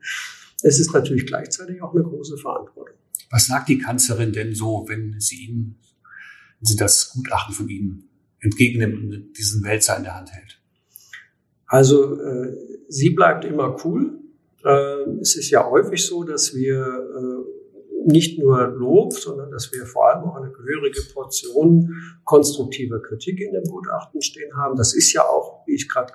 Es 0.62 0.78
ist 0.78 0.92
natürlich 0.94 1.26
gleichzeitig 1.26 1.82
auch 1.82 1.94
eine 1.94 2.04
große 2.04 2.36
Verantwortung. 2.36 2.96
Was 3.30 3.46
sagt 3.46 3.68
die 3.68 3.78
Kanzlerin 3.78 4.32
denn 4.32 4.54
so, 4.54 4.84
wenn 4.88 5.18
sie 5.18 5.46
Ihnen, 5.46 5.78
wenn 6.60 6.66
sie 6.66 6.76
das 6.76 7.10
Gutachten 7.14 7.54
von 7.54 7.68
Ihnen 7.68 8.08
entgegennimmt 8.40 8.98
und 8.98 9.32
diesen 9.38 9.64
Wälzer 9.64 9.96
in 9.96 10.04
der 10.04 10.14
Hand 10.16 10.32
hält? 10.32 10.60
Also 11.66 12.20
äh, 12.20 12.54
sie 12.88 13.10
bleibt 13.10 13.46
immer 13.46 13.76
cool. 13.84 14.21
Äh, 14.64 15.18
es 15.20 15.36
ist 15.36 15.50
ja 15.50 15.68
häufig 15.68 16.04
so, 16.04 16.24
dass 16.24 16.54
wir 16.54 16.78
äh, 16.78 18.10
nicht 18.10 18.38
nur 18.38 18.66
Lob, 18.68 19.12
sondern 19.12 19.50
dass 19.50 19.72
wir 19.72 19.86
vor 19.86 20.08
allem 20.08 20.24
auch 20.24 20.36
eine 20.36 20.50
gehörige 20.50 21.00
Portion 21.12 21.94
konstruktiver 22.24 23.00
Kritik 23.00 23.40
in 23.40 23.52
dem 23.52 23.64
Gutachten 23.64 24.22
stehen 24.22 24.56
haben. 24.56 24.76
Das 24.76 24.94
ist 24.94 25.12
ja 25.12 25.22
auch, 25.22 25.66
wie 25.66 25.74
ich 25.74 25.88
gerade 25.88 26.12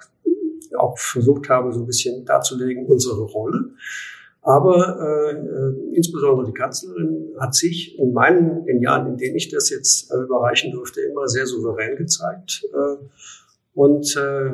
auch 0.77 0.97
versucht 0.97 1.49
habe, 1.49 1.71
so 1.73 1.79
ein 1.79 1.85
bisschen 1.85 2.25
darzulegen, 2.25 2.85
unsere 2.85 3.21
Rolle. 3.21 3.71
Aber 4.41 4.97
äh, 5.01 5.31
äh, 5.33 5.95
insbesondere 5.95 6.47
die 6.47 6.53
Kanzlerin 6.53 7.33
hat 7.37 7.53
sich 7.53 7.99
in 7.99 8.13
meinen 8.13 8.65
in 8.65 8.81
Jahren, 8.81 9.07
in 9.07 9.17
denen 9.17 9.35
ich 9.35 9.49
das 9.49 9.69
jetzt 9.69 10.11
äh, 10.11 10.23
überreichen 10.23 10.71
durfte, 10.71 11.01
immer 11.01 11.27
sehr 11.27 11.45
souverän 11.45 11.97
gezeigt. 11.97 12.63
Äh, 12.73 13.03
und 13.73 14.15
äh, 14.15 14.51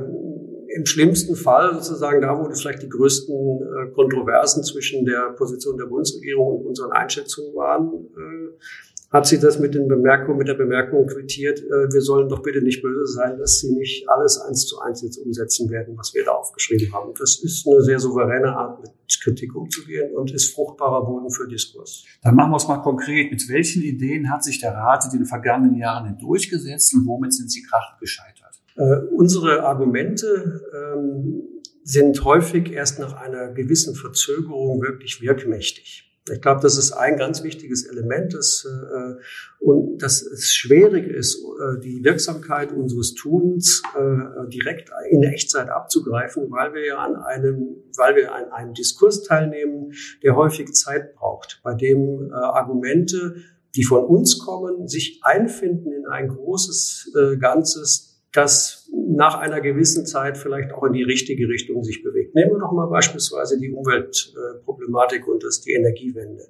im 0.75 0.85
schlimmsten 0.85 1.35
Fall 1.35 1.73
sozusagen 1.73 2.21
da, 2.21 2.37
wo 2.37 2.51
vielleicht 2.53 2.83
die 2.83 2.89
größten 2.89 3.35
äh, 3.35 3.91
Kontroversen 3.93 4.63
zwischen 4.63 5.05
der 5.05 5.33
Position 5.37 5.77
der 5.77 5.85
Bundesregierung 5.85 6.59
und 6.59 6.67
unseren 6.67 6.91
Einschätzungen 6.91 7.53
waren, 7.55 8.07
äh, 8.17 9.13
hat 9.13 9.27
sie 9.27 9.39
das 9.39 9.59
mit 9.59 9.75
den 9.75 9.87
Bemerkungen, 9.87 10.39
mit 10.39 10.47
der 10.47 10.55
Bemerkung 10.55 11.05
quittiert, 11.05 11.59
äh, 11.59 11.93
wir 11.93 12.01
sollen 12.01 12.27
doch 12.27 12.41
bitte 12.41 12.63
nicht 12.63 12.81
böse 12.81 13.05
sein, 13.05 13.37
dass 13.37 13.59
sie 13.59 13.71
nicht 13.71 14.09
alles 14.09 14.41
eins 14.41 14.65
zu 14.65 14.79
eins 14.79 15.03
jetzt 15.03 15.17
umsetzen 15.17 15.69
werden, 15.69 15.95
was 15.95 16.15
wir 16.15 16.25
da 16.25 16.31
aufgeschrieben 16.31 16.91
haben. 16.91 17.13
Das 17.19 17.39
ist 17.43 17.67
eine 17.67 17.81
sehr 17.83 17.99
souveräne 17.99 18.55
Art, 18.55 18.81
mit 18.81 18.91
Kritik 19.21 19.55
umzugehen 19.55 20.15
und 20.15 20.33
ist 20.33 20.55
fruchtbarer 20.55 21.05
Boden 21.05 21.29
für 21.29 21.47
Diskurs. 21.47 22.03
Dann 22.23 22.35
machen 22.35 22.51
wir 22.51 22.57
es 22.57 22.67
mal 22.67 22.79
konkret. 22.79 23.31
Mit 23.31 23.47
welchen 23.47 23.83
Ideen 23.83 24.31
hat 24.31 24.43
sich 24.43 24.59
der 24.59 24.73
Rat 24.73 25.05
in 25.05 25.19
den 25.19 25.25
vergangenen 25.27 25.75
Jahren 25.75 26.17
durchgesetzt 26.17 26.95
und 26.95 27.05
womit 27.05 27.33
sind 27.33 27.51
sie 27.51 27.61
krachend 27.61 27.99
gescheitert? 27.99 28.42
Äh, 28.75 28.97
unsere 29.11 29.63
Argumente 29.63 30.61
ähm, 30.73 31.43
sind 31.83 32.23
häufig 32.23 32.71
erst 32.71 32.99
nach 32.99 33.13
einer 33.13 33.51
gewissen 33.51 33.95
Verzögerung 33.95 34.81
wirklich 34.81 35.21
wirkmächtig. 35.21 36.09
Ich 36.31 36.41
glaube, 36.41 36.61
das 36.61 36.77
ist 36.77 36.93
ein 36.93 37.17
ganz 37.17 37.43
wichtiges 37.43 37.85
Element, 37.85 38.33
das, 38.33 38.65
äh, 38.65 39.15
und 39.59 40.01
dass 40.01 40.21
es 40.21 40.53
schwierig 40.53 41.05
ist, 41.07 41.43
äh, 41.43 41.81
die 41.81 42.01
Wirksamkeit 42.01 42.71
unseres 42.71 43.13
Tuns 43.13 43.83
äh, 43.93 44.47
direkt 44.47 44.89
in 45.09 45.23
Echtzeit 45.23 45.69
abzugreifen, 45.69 46.49
weil 46.49 46.73
wir 46.73 46.85
ja 46.85 46.97
an 46.99 47.17
einem, 47.17 47.75
weil 47.97 48.15
wir 48.15 48.33
an 48.33 48.51
einem 48.53 48.73
Diskurs 48.73 49.23
teilnehmen, 49.23 49.91
der 50.23 50.37
häufig 50.37 50.71
Zeit 50.73 51.13
braucht, 51.13 51.59
bei 51.61 51.73
dem 51.73 52.29
äh, 52.29 52.33
Argumente, 52.33 53.35
die 53.75 53.83
von 53.83 54.05
uns 54.05 54.39
kommen, 54.39 54.87
sich 54.87 55.19
einfinden 55.23 55.91
in 55.91 56.05
ein 56.05 56.29
großes 56.29 57.11
äh, 57.17 57.37
Ganzes, 57.37 58.12
das 58.33 58.89
nach 59.15 59.37
einer 59.37 59.61
gewissen 59.61 60.05
Zeit 60.05 60.37
vielleicht 60.37 60.73
auch 60.73 60.83
in 60.83 60.93
die 60.93 61.03
richtige 61.03 61.47
Richtung 61.47 61.83
sich 61.83 62.03
bewegt. 62.03 62.33
Nehmen 62.33 62.53
wir 62.53 62.59
doch 62.59 62.71
mal 62.71 62.87
beispielsweise 62.87 63.59
die 63.59 63.71
Umweltproblematik 63.71 65.27
und 65.27 65.43
das 65.43 65.61
die 65.61 65.73
Energiewende. 65.73 66.47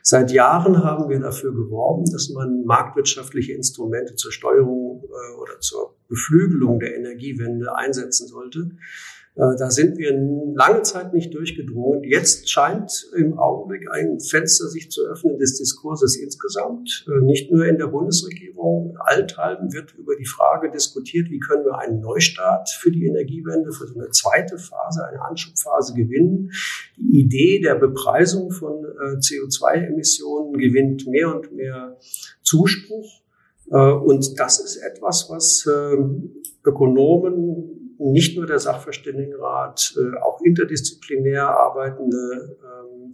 Seit 0.00 0.30
Jahren 0.30 0.84
haben 0.84 1.08
wir 1.08 1.18
dafür 1.18 1.52
geworben, 1.52 2.04
dass 2.12 2.30
man 2.30 2.64
marktwirtschaftliche 2.64 3.52
Instrumente 3.52 4.14
zur 4.14 4.30
Steuerung 4.30 5.02
äh, 5.04 5.40
oder 5.40 5.58
zur 5.60 5.96
Beflügelung 6.08 6.78
der 6.78 6.96
Energiewende 6.96 7.74
einsetzen 7.74 8.28
sollte. 8.28 8.70
Äh, 9.36 9.56
da 9.58 9.70
sind 9.70 9.98
wir 9.98 10.12
lange 10.54 10.82
Zeit 10.82 11.12
nicht 11.12 11.34
durchgedrungen. 11.34 12.04
Jetzt 12.04 12.48
scheint 12.50 13.10
im 13.16 13.36
Augenblick 13.38 13.90
ein 13.90 14.20
Fenster 14.20 14.68
sich 14.68 14.90
zu 14.90 15.02
öffnen 15.06 15.38
des 15.38 15.58
Diskurses 15.58 16.16
insgesamt. 16.16 17.04
Äh, 17.08 17.24
nicht 17.24 17.50
nur 17.50 17.66
in 17.66 17.78
der 17.78 17.88
Bundesregierung. 17.88 18.96
Allthalben 19.00 19.72
wird 19.72 19.94
über 19.94 20.14
die 20.16 20.26
Frage 20.26 20.70
diskutiert, 20.70 21.30
wie 21.30 21.40
können 21.40 21.64
wir 21.64 21.78
einen 21.78 22.00
Neustart 22.00 22.68
für 22.70 22.92
die 22.92 23.06
Energiewende, 23.06 23.72
für 23.72 23.88
so 23.88 23.98
eine 23.98 24.10
zweite 24.10 24.56
Phase, 24.56 25.04
eine 25.04 25.22
Anschubphase 25.22 25.94
gewinnen. 25.94 26.52
Die 26.96 27.20
Idee 27.20 27.60
der 27.60 27.74
Bepreisung 27.74 28.52
von 28.52 28.84
äh, 28.84 29.16
CO2-Emissionen 29.16 30.56
gewinnt 30.56 31.08
mehr 31.08 31.34
und 31.34 31.52
mehr 31.52 31.98
Zuspruch. 32.42 33.22
Und 33.66 34.38
das 34.38 34.60
ist 34.60 34.76
etwas, 34.76 35.30
was 35.30 35.66
ähm, 35.66 36.34
Ökonomen 36.66 37.83
nicht 37.98 38.36
nur 38.36 38.46
der 38.46 38.58
Sachverständigenrat, 38.58 39.94
äh, 39.96 40.18
auch 40.20 40.40
interdisziplinär 40.42 41.48
arbeitende 41.48 42.56
ähm, 42.62 43.12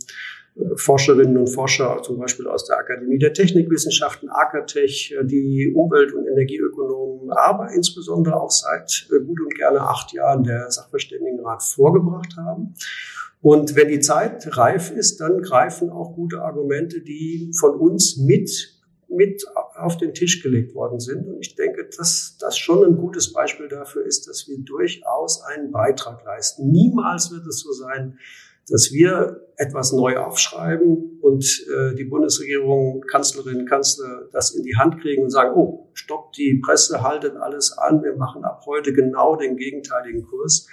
äh, 0.56 0.76
Forscherinnen 0.76 1.36
und 1.36 1.48
Forscher, 1.48 2.00
zum 2.02 2.18
Beispiel 2.18 2.46
aus 2.46 2.64
der 2.64 2.78
Akademie 2.78 3.18
der 3.18 3.32
Technikwissenschaften, 3.32 4.28
AKTech, 4.30 5.14
äh, 5.18 5.24
die 5.24 5.72
Umwelt- 5.74 6.12
und 6.12 6.26
Energieökonomen, 6.26 7.30
aber 7.30 7.70
insbesondere 7.72 8.40
auch 8.40 8.50
seit 8.50 9.08
gut 9.10 9.40
und 9.40 9.54
gerne 9.54 9.80
acht 9.80 10.12
Jahren 10.12 10.44
der 10.44 10.70
Sachverständigenrat 10.70 11.62
vorgebracht 11.62 12.36
haben. 12.36 12.74
Und 13.42 13.74
wenn 13.74 13.88
die 13.88 14.00
Zeit 14.00 14.56
reif 14.56 14.90
ist, 14.90 15.20
dann 15.20 15.40
greifen 15.40 15.90
auch 15.90 16.14
gute 16.14 16.42
Argumente, 16.42 17.00
die 17.00 17.52
von 17.58 17.74
uns 17.74 18.18
mit 18.18 18.79
mit 19.10 19.44
auf 19.76 19.96
den 19.96 20.14
Tisch 20.14 20.42
gelegt 20.42 20.74
worden 20.74 21.00
sind. 21.00 21.26
Und 21.26 21.40
ich 21.40 21.54
denke, 21.54 21.88
dass 21.96 22.36
das 22.38 22.56
schon 22.56 22.84
ein 22.84 22.96
gutes 22.96 23.32
Beispiel 23.32 23.68
dafür 23.68 24.06
ist, 24.06 24.28
dass 24.28 24.46
wir 24.48 24.58
durchaus 24.58 25.42
einen 25.42 25.72
Beitrag 25.72 26.24
leisten. 26.24 26.70
Niemals 26.70 27.30
wird 27.32 27.46
es 27.46 27.60
so 27.60 27.72
sein, 27.72 28.18
dass 28.68 28.92
wir 28.92 29.48
etwas 29.56 29.92
neu 29.92 30.16
aufschreiben 30.18 31.18
und 31.20 31.44
äh, 31.44 31.94
die 31.96 32.04
Bundesregierung, 32.04 33.00
Kanzlerin, 33.02 33.66
Kanzler 33.66 34.28
das 34.32 34.54
in 34.54 34.62
die 34.62 34.76
Hand 34.76 35.00
kriegen 35.00 35.24
und 35.24 35.30
sagen, 35.30 35.54
oh, 35.56 35.90
stoppt 35.92 36.38
die 36.38 36.60
Presse, 36.64 37.02
haltet 37.02 37.36
alles 37.36 37.76
an, 37.76 38.02
wir 38.02 38.16
machen 38.16 38.44
ab 38.44 38.62
heute 38.66 38.92
genau 38.92 39.34
den 39.34 39.56
gegenteiligen 39.56 40.22
Kurs. 40.22 40.68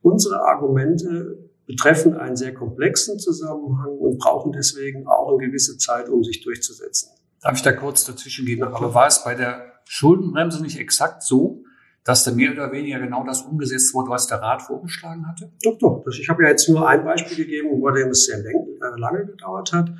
Unsere 0.00 0.40
Argumente 0.40 1.50
betreffen 1.66 2.14
einen 2.14 2.36
sehr 2.36 2.54
komplexen 2.54 3.18
Zusammenhang 3.18 3.98
und 3.98 4.18
brauchen 4.18 4.52
deswegen 4.52 5.06
auch 5.06 5.28
eine 5.28 5.46
gewisse 5.46 5.76
Zeit, 5.78 6.08
um 6.08 6.24
sich 6.24 6.42
durchzusetzen. 6.42 7.10
Darf 7.46 7.58
ich 7.58 7.62
da 7.62 7.72
kurz 7.72 8.04
dazwischen 8.04 8.44
gehen? 8.44 8.64
Aber 8.64 8.92
war 8.92 9.06
es 9.06 9.22
bei 9.22 9.36
der 9.36 9.74
Schuldenbremse 9.84 10.60
nicht 10.60 10.80
exakt 10.80 11.22
so, 11.22 11.62
dass 12.02 12.24
da 12.24 12.32
mehr 12.32 12.50
oder 12.50 12.72
weniger 12.72 12.98
genau 12.98 13.24
das 13.24 13.42
umgesetzt 13.42 13.94
wurde, 13.94 14.10
was 14.10 14.26
der 14.26 14.38
Rat 14.38 14.62
vorgeschlagen 14.62 15.28
hatte? 15.28 15.52
Doch, 15.62 15.78
doch. 15.78 16.04
Ich 16.08 16.28
habe 16.28 16.42
ja 16.42 16.48
jetzt 16.48 16.68
nur 16.68 16.88
ein 16.88 17.04
Beispiel 17.04 17.36
gegeben, 17.36 17.68
wo 17.70 17.88
dem 17.90 18.08
es 18.08 18.26
sehr 18.26 18.38
äh, 18.38 18.98
lange 18.98 19.26
gedauert 19.26 19.72
hat. 19.72 19.92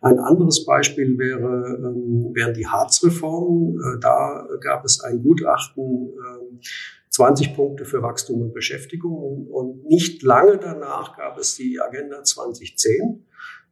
Ein 0.00 0.18
anderes 0.18 0.64
Beispiel 0.66 1.16
wäre, 1.18 1.76
ähm, 1.76 2.34
wären 2.34 2.54
die 2.54 2.66
Harzreformen. 2.66 3.78
Äh, 3.78 4.00
da 4.00 4.48
gab 4.60 4.84
es 4.84 5.00
ein 5.00 5.22
Gutachten, 5.22 6.10
20 7.10 7.46
ähm, 7.46 7.54
Punkte 7.54 7.84
für 7.84 8.02
Wachstum 8.02 8.40
und 8.40 8.54
Beschäftigung. 8.54 9.46
Und 9.46 9.84
nicht 9.84 10.24
lange 10.24 10.58
danach 10.58 11.16
gab 11.16 11.38
es 11.38 11.54
die 11.54 11.80
Agenda 11.80 12.24
2010. 12.24 13.24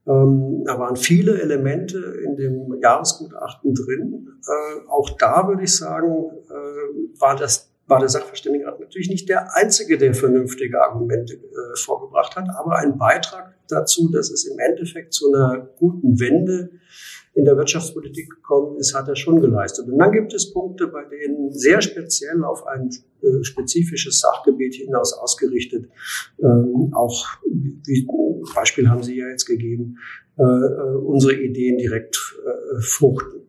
Ähm, 0.07 0.63
da 0.65 0.79
waren 0.79 0.97
viele 0.97 1.41
Elemente 1.41 1.99
in 2.25 2.37
dem 2.37 2.81
Jahresgutachten 2.81 3.75
drin. 3.75 4.29
Äh, 4.47 4.89
auch 4.89 5.11
da 5.19 5.49
würde 5.49 5.65
ich 5.65 5.75
sagen, 5.75 6.31
äh, 6.49 7.21
war 7.21 7.37
das 7.37 7.73
war 7.89 8.01
der 8.01 8.09
Sachverständigenrat 8.09 8.81
natürlich 8.81 9.09
nicht 9.09 9.29
der 9.29 9.55
Einzige, 9.55 9.97
der 9.97 10.15
vernünftige 10.15 10.81
Argumente 10.83 11.35
äh, 11.35 11.77
vorgebracht 11.77 12.37
hat, 12.37 12.49
aber 12.59 12.79
ein 12.79 12.99
Beitrag 12.99 13.55
dazu, 13.69 14.11
dass 14.11 14.31
es 14.31 14.45
im 14.45 14.59
Endeffekt 14.59 15.13
zu 15.13 15.33
einer 15.33 15.69
guten 15.79 16.19
Wende 16.19 16.71
in 17.37 17.45
der 17.45 17.57
Wirtschaftspolitik 17.57 18.31
gekommen 18.31 18.79
ist, 18.79 18.95
hat 18.95 19.09
er 19.09 19.15
schon 19.15 19.43
geleistet. 19.43 19.87
Und 19.89 19.99
dann 19.99 20.11
gibt 20.11 20.33
es 20.33 20.53
Punkte, 20.53 20.89
bei 20.89 21.05
denen 21.05 21.53
sehr 21.53 21.83
speziell 21.83 22.43
auf 22.43 22.67
ein 22.67 22.89
äh, 23.23 23.45
spezifisches 23.45 24.21
Sachgebiet 24.21 24.75
hinaus 24.75 25.13
ausgerichtet, 25.13 25.89
ähm, 26.43 26.93
auch 26.95 27.27
wie 27.45 28.07
Beispiel 28.55 28.89
haben 28.89 29.03
Sie 29.03 29.19
ja 29.19 29.29
jetzt 29.29 29.45
gegeben, 29.45 29.99
äh, 30.39 30.43
äh 30.43 30.97
unsere 30.97 31.35
Ideen 31.35 31.77
direkt 31.77 32.17
äh, 32.17 32.81
fruchten. 32.81 33.43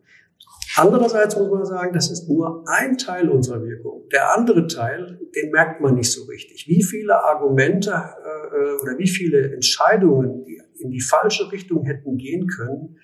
Andererseits 0.76 1.36
muss 1.36 1.50
man 1.50 1.64
sagen, 1.64 1.92
das 1.94 2.10
ist 2.10 2.28
nur 2.28 2.64
ein 2.68 2.98
Teil 2.98 3.30
unserer 3.30 3.62
Wirkung. 3.62 4.06
Der 4.12 4.36
andere 4.36 4.66
Teil, 4.66 5.18
den 5.34 5.50
merkt 5.50 5.80
man 5.80 5.94
nicht 5.94 6.12
so 6.12 6.24
richtig. 6.24 6.68
Wie 6.68 6.82
viele 6.82 7.24
Argumente 7.24 7.90
äh, 7.90 8.82
oder 8.82 8.98
wie 8.98 9.08
viele 9.08 9.52
Entscheidungen, 9.54 10.44
die 10.44 10.60
in 10.78 10.90
die 10.90 11.00
falsche 11.00 11.50
Richtung 11.50 11.84
hätten 11.84 12.18
gehen 12.18 12.46
können, 12.46 12.98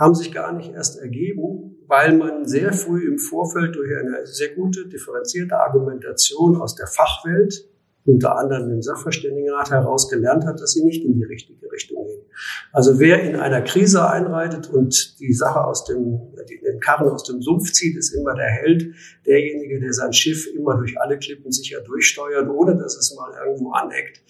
haben 0.00 0.14
sich 0.14 0.32
gar 0.32 0.52
nicht 0.52 0.72
erst 0.72 0.98
ergeben, 0.98 1.76
weil 1.86 2.16
man 2.16 2.46
sehr 2.46 2.72
früh 2.72 3.06
im 3.06 3.18
Vorfeld 3.18 3.76
durch 3.76 3.90
eine 3.98 4.26
sehr 4.26 4.54
gute, 4.54 4.88
differenzierte 4.88 5.58
Argumentation 5.58 6.56
aus 6.56 6.74
der 6.74 6.86
Fachwelt 6.86 7.70
unter 8.06 8.36
anderem 8.38 8.70
im 8.70 8.82
Sachverständigenrat 8.82 9.70
heraus 9.70 10.08
gelernt 10.08 10.46
hat, 10.46 10.60
dass 10.60 10.72
sie 10.72 10.84
nicht 10.84 11.04
in 11.04 11.14
die 11.14 11.24
richtige 11.24 11.70
Richtung 11.70 12.06
gehen. 12.06 12.22
Also 12.72 12.98
wer 12.98 13.22
in 13.22 13.36
einer 13.36 13.60
Krise 13.62 14.08
einreitet 14.08 14.70
und 14.70 15.20
die 15.20 15.34
Sache 15.34 15.62
aus 15.64 15.84
dem, 15.84 16.18
den 16.48 16.80
Karren 16.80 17.08
aus 17.08 17.24
dem 17.24 17.42
Sumpf 17.42 17.72
zieht, 17.72 17.96
ist 17.96 18.14
immer 18.14 18.34
der 18.34 18.48
Held, 18.48 18.94
derjenige, 19.26 19.80
der 19.80 19.92
sein 19.92 20.12
Schiff 20.12 20.46
immer 20.54 20.76
durch 20.76 20.98
alle 21.00 21.18
Klippen 21.18 21.52
sicher 21.52 21.80
durchsteuert, 21.82 22.48
ohne 22.48 22.76
dass 22.76 22.96
es 22.96 23.14
mal 23.14 23.32
irgendwo 23.44 23.72
aneckt. 23.72 24.22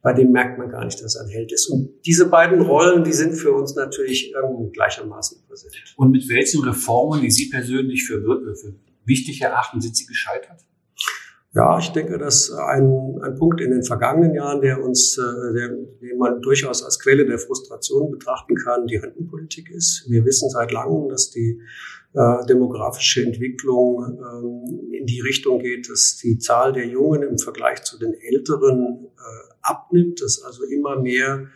Bei 0.00 0.12
dem 0.12 0.30
merkt 0.30 0.58
man 0.58 0.70
gar 0.70 0.84
nicht, 0.84 1.02
dass 1.02 1.16
er 1.16 1.22
ein 1.24 1.28
Held 1.28 1.50
ist. 1.52 1.66
Und 1.66 1.90
diese 2.06 2.28
beiden 2.28 2.60
Rollen, 2.60 3.02
die 3.02 3.12
sind 3.12 3.34
für 3.34 3.52
uns 3.52 3.74
natürlich 3.74 4.32
irgendwo 4.32 4.70
gleichermaßen 4.70 5.42
präsent. 5.48 5.74
Und 5.96 6.12
mit 6.12 6.28
welchen 6.28 6.62
Reformen, 6.62 7.20
die 7.20 7.30
Sie 7.30 7.50
persönlich 7.50 8.06
für, 8.06 8.20
für 8.20 8.74
wichtig 9.04 9.42
erachten, 9.42 9.80
sind 9.80 9.96
Sie 9.96 10.06
gescheitert? 10.06 10.60
Ja, 11.54 11.78
ich 11.78 11.88
denke, 11.88 12.18
dass 12.18 12.52
ein, 12.52 13.18
ein 13.22 13.34
Punkt 13.36 13.60
in 13.60 13.70
den 13.70 13.82
vergangenen 13.82 14.34
Jahren, 14.34 14.60
der 14.60 14.84
uns, 14.84 15.16
äh, 15.16 15.52
der, 15.54 15.68
den 15.68 16.18
man 16.18 16.42
durchaus 16.42 16.84
als 16.84 17.00
Quelle 17.00 17.24
der 17.24 17.38
Frustration 17.38 18.10
betrachten 18.10 18.54
kann, 18.54 18.86
die 18.86 18.96
Rentenpolitik 18.96 19.70
ist. 19.70 20.04
Wir 20.08 20.24
wissen 20.24 20.50
seit 20.50 20.70
langem, 20.72 21.08
dass 21.08 21.30
die 21.30 21.60
äh, 22.12 22.46
demografische 22.46 23.24
Entwicklung 23.24 24.18
ähm, 24.20 24.92
in 24.92 25.06
die 25.06 25.20
Richtung 25.20 25.58
geht, 25.58 25.90
dass 25.90 26.18
die 26.22 26.38
Zahl 26.38 26.72
der 26.72 26.86
Jungen 26.86 27.22
im 27.22 27.38
Vergleich 27.38 27.82
zu 27.82 27.98
den 27.98 28.12
Älteren 28.12 29.06
äh, 29.16 29.47
abnimmt, 29.68 30.20
dass 30.22 30.42
also 30.42 30.64
immer 30.64 31.00
mehr 31.00 31.48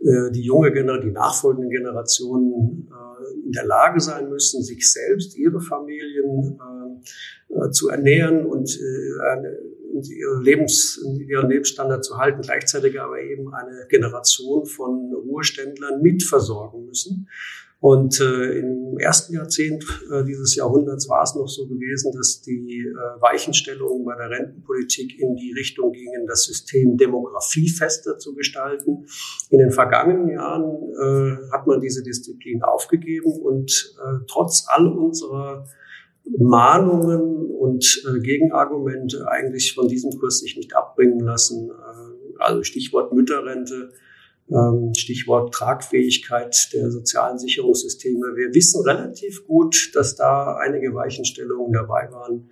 äh, 0.00 0.30
die 0.30 0.42
junge 0.42 0.72
Generation, 0.72 1.08
die 1.08 1.12
nachfolgenden 1.12 1.70
Generationen 1.70 2.88
äh, 2.88 3.46
in 3.46 3.52
der 3.52 3.66
Lage 3.66 4.00
sein 4.00 4.28
müssen, 4.28 4.62
sich 4.62 4.90
selbst, 4.92 5.36
ihre 5.36 5.60
Familien 5.60 6.58
äh, 7.48 7.70
zu 7.70 7.88
ernähren 7.88 8.46
und 8.46 8.78
ihre 8.78 10.42
Lebens, 10.42 11.02
ihren 11.02 11.48
Lebensstandard 11.48 12.04
zu 12.04 12.18
halten, 12.18 12.42
gleichzeitig 12.42 13.00
aber 13.00 13.20
eben 13.20 13.52
eine 13.52 13.86
Generation 13.88 14.66
von 14.66 15.12
Ruheständlern 15.12 16.02
mitversorgen 16.02 16.86
müssen. 16.86 17.28
Und 17.80 18.20
äh, 18.20 18.58
im 18.58 18.98
ersten 18.98 19.34
Jahrzehnt 19.34 19.84
äh, 20.10 20.24
dieses 20.24 20.56
Jahrhunderts 20.56 21.08
war 21.08 21.22
es 21.22 21.36
noch 21.36 21.46
so 21.46 21.68
gewesen, 21.68 22.12
dass 22.12 22.42
die 22.42 22.80
äh, 22.80 23.20
Weichenstellungen 23.20 24.04
bei 24.04 24.16
der 24.16 24.30
Rentenpolitik 24.30 25.16
in 25.20 25.36
die 25.36 25.52
Richtung 25.52 25.92
gingen, 25.92 26.26
das 26.26 26.44
System 26.44 26.96
demografiefester 26.96 28.18
zu 28.18 28.34
gestalten. 28.34 29.06
In 29.50 29.58
den 29.58 29.70
vergangenen 29.70 30.28
Jahren 30.28 30.64
äh, 30.92 31.52
hat 31.52 31.68
man 31.68 31.80
diese 31.80 32.02
Disziplin 32.02 32.62
aufgegeben 32.62 33.30
und 33.30 33.94
äh, 33.96 34.24
trotz 34.26 34.64
all 34.66 34.88
unserer 34.88 35.64
Mahnungen 36.36 37.46
und 37.46 38.02
äh, 38.08 38.20
Gegenargumente 38.20 39.28
eigentlich 39.28 39.74
von 39.74 39.86
diesem 39.86 40.18
Kurs 40.18 40.40
sich 40.40 40.56
nicht 40.56 40.74
abbringen 40.74 41.20
lassen. 41.20 41.70
Äh, 41.70 42.42
also 42.42 42.64
Stichwort 42.64 43.12
Mütterrente 43.12 43.92
Stichwort 44.96 45.52
Tragfähigkeit 45.52 46.70
der 46.72 46.90
sozialen 46.90 47.38
Sicherungssysteme. 47.38 48.34
Wir 48.34 48.54
wissen 48.54 48.82
relativ 48.82 49.46
gut, 49.46 49.90
dass 49.94 50.16
da 50.16 50.56
einige 50.56 50.94
Weichenstellungen 50.94 51.72
dabei 51.72 52.10
waren, 52.10 52.50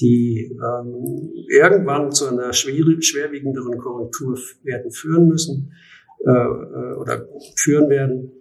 die 0.00 0.50
ähm, 0.52 1.32
irgendwann 1.48 2.12
zu 2.12 2.28
einer 2.28 2.52
schwerwiegenderen 2.52 3.78
Korrektur 3.78 4.38
werden 4.62 4.90
führen 4.90 5.26
müssen 5.28 5.72
äh, 6.26 6.30
äh, 6.30 6.94
oder 6.94 7.28
führen 7.56 7.88
werden. 7.90 8.32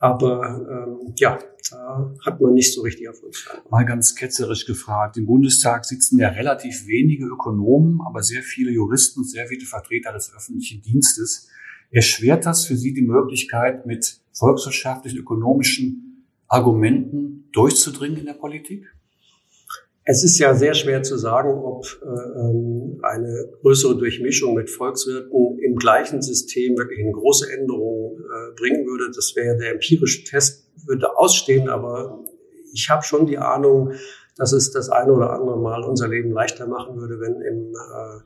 Aber 0.00 0.44
ähm, 0.44 1.12
ja, 1.16 1.38
da 1.70 2.14
hat 2.24 2.40
man 2.40 2.54
nicht 2.54 2.72
so 2.72 2.82
richtig 2.82 3.06
Erfolg. 3.06 3.34
Mal 3.68 3.84
ganz 3.84 4.14
ketzerisch 4.14 4.64
gefragt. 4.64 5.16
Im 5.16 5.26
Bundestag 5.26 5.84
sitzen 5.84 6.18
ja 6.18 6.28
relativ 6.28 6.86
wenige 6.86 7.26
Ökonomen, 7.26 8.00
aber 8.06 8.22
sehr 8.22 8.42
viele 8.42 8.70
Juristen, 8.70 9.24
sehr 9.24 9.46
viele 9.48 9.66
Vertreter 9.66 10.12
des 10.12 10.32
öffentlichen 10.34 10.82
Dienstes. 10.82 11.48
Erschwert 11.90 12.44
das 12.44 12.66
für 12.66 12.76
Sie 12.76 12.92
die 12.92 13.02
Möglichkeit, 13.02 13.86
mit 13.86 14.20
volkswirtschaftlichen, 14.32 15.18
ökonomischen 15.18 16.26
Argumenten 16.46 17.48
durchzudringen 17.52 18.18
in 18.18 18.26
der 18.26 18.34
Politik? 18.34 18.86
Es 20.04 20.24
ist 20.24 20.38
ja 20.38 20.54
sehr 20.54 20.72
schwer 20.72 21.02
zu 21.02 21.18
sagen, 21.18 21.50
ob 21.50 21.84
äh, 22.02 22.06
ähm, 22.06 22.98
eine 23.02 23.50
größere 23.60 23.96
Durchmischung 23.96 24.54
mit 24.54 24.70
Volkswirten 24.70 25.58
im 25.58 25.76
gleichen 25.76 26.22
System 26.22 26.78
wirklich 26.78 27.00
eine 27.00 27.12
große 27.12 27.52
Änderung 27.52 28.18
äh, 28.18 28.54
bringen 28.56 28.86
würde. 28.86 29.10
Das 29.14 29.36
wäre 29.36 29.58
der 29.58 29.72
empirische 29.72 30.24
Test, 30.24 30.66
würde 30.86 31.14
ausstehen, 31.18 31.68
aber 31.68 32.24
ich 32.72 32.88
habe 32.88 33.02
schon 33.02 33.26
die 33.26 33.36
Ahnung, 33.36 33.92
dass 34.38 34.52
es 34.52 34.70
das 34.70 34.88
eine 34.88 35.12
oder 35.12 35.32
andere 35.32 35.58
Mal 35.58 35.82
unser 35.82 36.08
Leben 36.08 36.30
leichter 36.30 36.66
machen 36.66 36.96
würde, 36.96 37.20
wenn 37.20 37.40
im, 37.42 37.74
äh, 37.74 38.20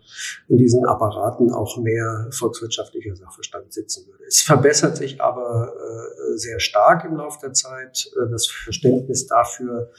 in 0.48 0.58
diesen 0.58 0.84
Apparaten 0.84 1.50
auch 1.50 1.78
mehr 1.78 2.28
volkswirtschaftlicher 2.30 3.16
Sachverstand 3.16 3.72
sitzen 3.72 4.06
würde. 4.06 4.24
Es 4.28 4.42
verbessert 4.42 4.96
sich 4.96 5.20
aber 5.20 5.72
äh, 5.74 6.36
sehr 6.36 6.60
stark 6.60 7.04
im 7.04 7.16
Laufe 7.16 7.38
der 7.42 7.54
Zeit. 7.54 8.10
Äh, 8.14 8.30
das 8.30 8.46
Verständnis 8.46 9.26
dafür, 9.26 9.90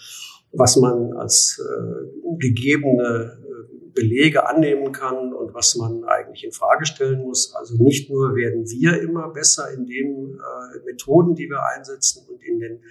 was 0.51 0.75
man 0.77 1.13
als 1.13 1.59
äh, 1.59 2.37
gegebene 2.37 3.37
äh, 3.41 3.91
Belege 3.93 4.47
annehmen 4.47 4.91
kann 4.91 5.33
und 5.33 5.53
was 5.53 5.75
man 5.75 6.03
eigentlich 6.03 6.43
in 6.43 6.51
Frage 6.51 6.85
stellen 6.85 7.21
muss. 7.21 7.55
Also 7.55 7.75
nicht 7.81 8.09
nur 8.09 8.35
werden 8.35 8.69
wir 8.69 9.01
immer 9.01 9.29
besser 9.29 9.71
in 9.71 9.85
den 9.85 10.35
äh, 10.35 10.85
Methoden, 10.85 11.35
die 11.35 11.49
wir 11.49 11.63
einsetzen 11.65 12.27
und 12.27 12.43
in 12.43 12.59
den 12.59 12.83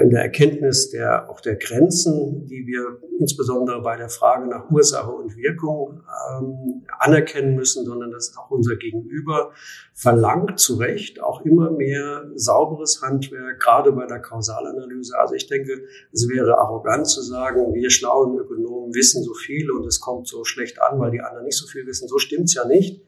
in 0.00 0.10
der 0.10 0.22
Erkenntnis 0.22 0.90
der, 0.90 1.28
auch 1.28 1.40
der 1.40 1.56
Grenzen, 1.56 2.46
die 2.46 2.66
wir 2.66 2.98
insbesondere 3.18 3.82
bei 3.82 3.96
der 3.96 4.08
Frage 4.08 4.48
nach 4.48 4.70
Ursache 4.70 5.10
und 5.10 5.36
Wirkung 5.36 6.02
ähm, 6.30 6.84
anerkennen 6.98 7.54
müssen, 7.54 7.84
sondern 7.84 8.10
dass 8.10 8.36
auch 8.36 8.50
unser 8.50 8.76
Gegenüber 8.76 9.52
verlangt 9.94 10.58
zu 10.58 10.76
Recht 10.76 11.22
auch 11.22 11.44
immer 11.44 11.70
mehr 11.70 12.30
sauberes 12.34 13.02
Handwerk, 13.02 13.60
gerade 13.60 13.92
bei 13.92 14.06
der 14.06 14.20
Kausalanalyse. 14.20 15.18
Also 15.18 15.34
ich 15.34 15.46
denke, 15.46 15.82
es 16.12 16.28
wäre 16.28 16.58
arrogant 16.58 17.06
zu 17.06 17.20
sagen, 17.20 17.74
wir 17.74 17.90
schlauen 17.90 18.38
Ökonomen 18.38 18.94
wissen 18.94 19.22
so 19.22 19.34
viel 19.34 19.70
und 19.70 19.86
es 19.86 20.00
kommt 20.00 20.26
so 20.26 20.44
schlecht 20.44 20.80
an, 20.80 20.98
weil 20.98 21.10
die 21.10 21.20
anderen 21.20 21.44
nicht 21.44 21.58
so 21.58 21.66
viel 21.66 21.86
wissen. 21.86 22.08
So 22.08 22.18
stimmt's 22.18 22.54
ja 22.54 22.66
nicht. 22.66 23.02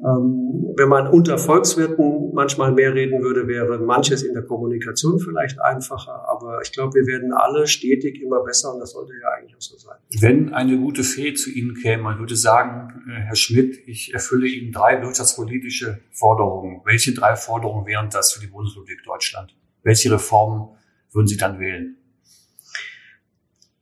Ähm, 0.00 0.74
wenn 0.76 0.88
man 0.88 1.08
unter 1.08 1.38
Volkswirten 1.38 2.32
manchmal 2.32 2.70
mehr 2.72 2.94
reden 2.94 3.20
würde, 3.20 3.48
wäre 3.48 3.78
manches 3.78 4.22
in 4.22 4.32
der 4.32 4.44
Kommunikation 4.44 5.18
vielleicht 5.18 5.60
einfacher. 5.60 6.28
Aber 6.28 6.60
ich 6.62 6.70
glaube, 6.70 6.94
wir 6.94 7.06
werden 7.06 7.32
alle 7.32 7.66
stetig 7.66 8.22
immer 8.22 8.44
besser 8.44 8.72
und 8.72 8.80
das 8.80 8.92
sollte 8.92 9.12
ja 9.20 9.28
eigentlich 9.36 9.56
auch 9.56 9.60
so 9.60 9.76
sein. 9.76 9.96
Wenn 10.20 10.54
eine 10.54 10.78
gute 10.78 11.02
Fee 11.02 11.34
zu 11.34 11.50
Ihnen 11.50 11.74
käme, 11.74 12.04
man 12.04 12.18
würde 12.20 12.36
sagen, 12.36 13.02
äh, 13.08 13.22
Herr 13.22 13.34
Schmidt, 13.34 13.88
ich 13.88 14.14
erfülle 14.14 14.46
Ihnen 14.46 14.70
drei 14.70 15.02
wirtschaftspolitische 15.02 15.98
Forderungen. 16.12 16.80
Welche 16.84 17.12
drei 17.12 17.34
Forderungen 17.34 17.84
wären 17.86 18.08
das 18.10 18.32
für 18.32 18.40
die 18.40 18.46
Bundesrepublik 18.46 19.02
Deutschland? 19.04 19.56
Welche 19.82 20.12
Reformen 20.12 20.68
würden 21.12 21.26
Sie 21.26 21.36
dann 21.36 21.58
wählen? 21.58 21.97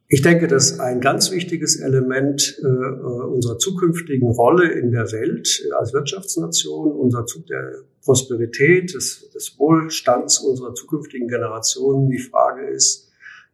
Ich 0.08 0.22
denke, 0.22 0.46
dass 0.46 0.78
ein 0.78 1.00
ganz 1.00 1.32
wichtiges 1.32 1.80
Element 1.80 2.60
äh, 2.62 2.66
unserer 2.66 3.58
zukünftigen 3.58 4.28
Rolle 4.28 4.70
in 4.70 4.92
der 4.92 5.10
Welt 5.10 5.68
als 5.76 5.92
Wirtschaftsnation, 5.92 6.92
unser 6.92 7.26
Zug 7.26 7.46
der 7.46 7.82
Prosperität, 8.04 8.94
des, 8.94 9.28
des 9.34 9.58
Wohlstands 9.58 10.38
unserer 10.38 10.74
zukünftigen 10.74 11.26
Generationen 11.26 12.08
die 12.08 12.20
Frage 12.20 12.68
ist, 12.68 13.10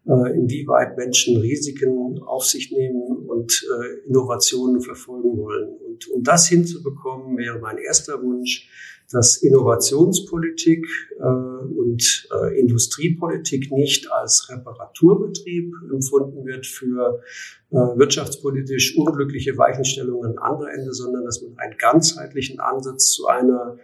äh, 0.07 0.35
inwieweit 0.35 0.99
Menschen 0.99 1.39
Risiken 1.39 2.23
auf 2.23 2.45
sich 2.45 2.71
nehmen 2.71 3.27
und 3.27 3.67
äh, 3.81 4.09
Innovationen 4.09 4.83
verfolgen 4.83 5.39
wollen. 5.39 5.71
Und 5.71 6.07
um 6.11 6.23
das 6.23 6.49
hinzubekommen, 6.49 7.39
wäre 7.39 7.61
mein 7.61 7.79
erster 7.79 8.23
Wunsch, 8.23 8.69
dass 9.13 9.37
Innovationspolitik 9.37 10.87
äh, 11.19 11.23
und 11.23 12.29
äh, 12.33 12.59
Industriepolitik 12.59 13.71
nicht 13.71 14.11
als 14.11 14.49
Reparaturbetrieb 14.51 15.73
empfunden 15.93 16.47
wird 16.47 16.67
für 16.67 17.23
äh, 17.71 17.77
wirtschaftspolitisch 17.77 18.97
unglückliche 18.97 19.57
Weichenstellungen 19.59 20.39
an 20.39 20.53
anderer 20.53 20.73
Ende, 20.73 20.93
sondern 20.93 21.25
dass 21.25 21.43
man 21.43 21.59
einen 21.59 21.77
ganzheitlichen 21.79 22.59
Ansatz 22.61 23.11
zu 23.13 23.27
einer 23.27 23.79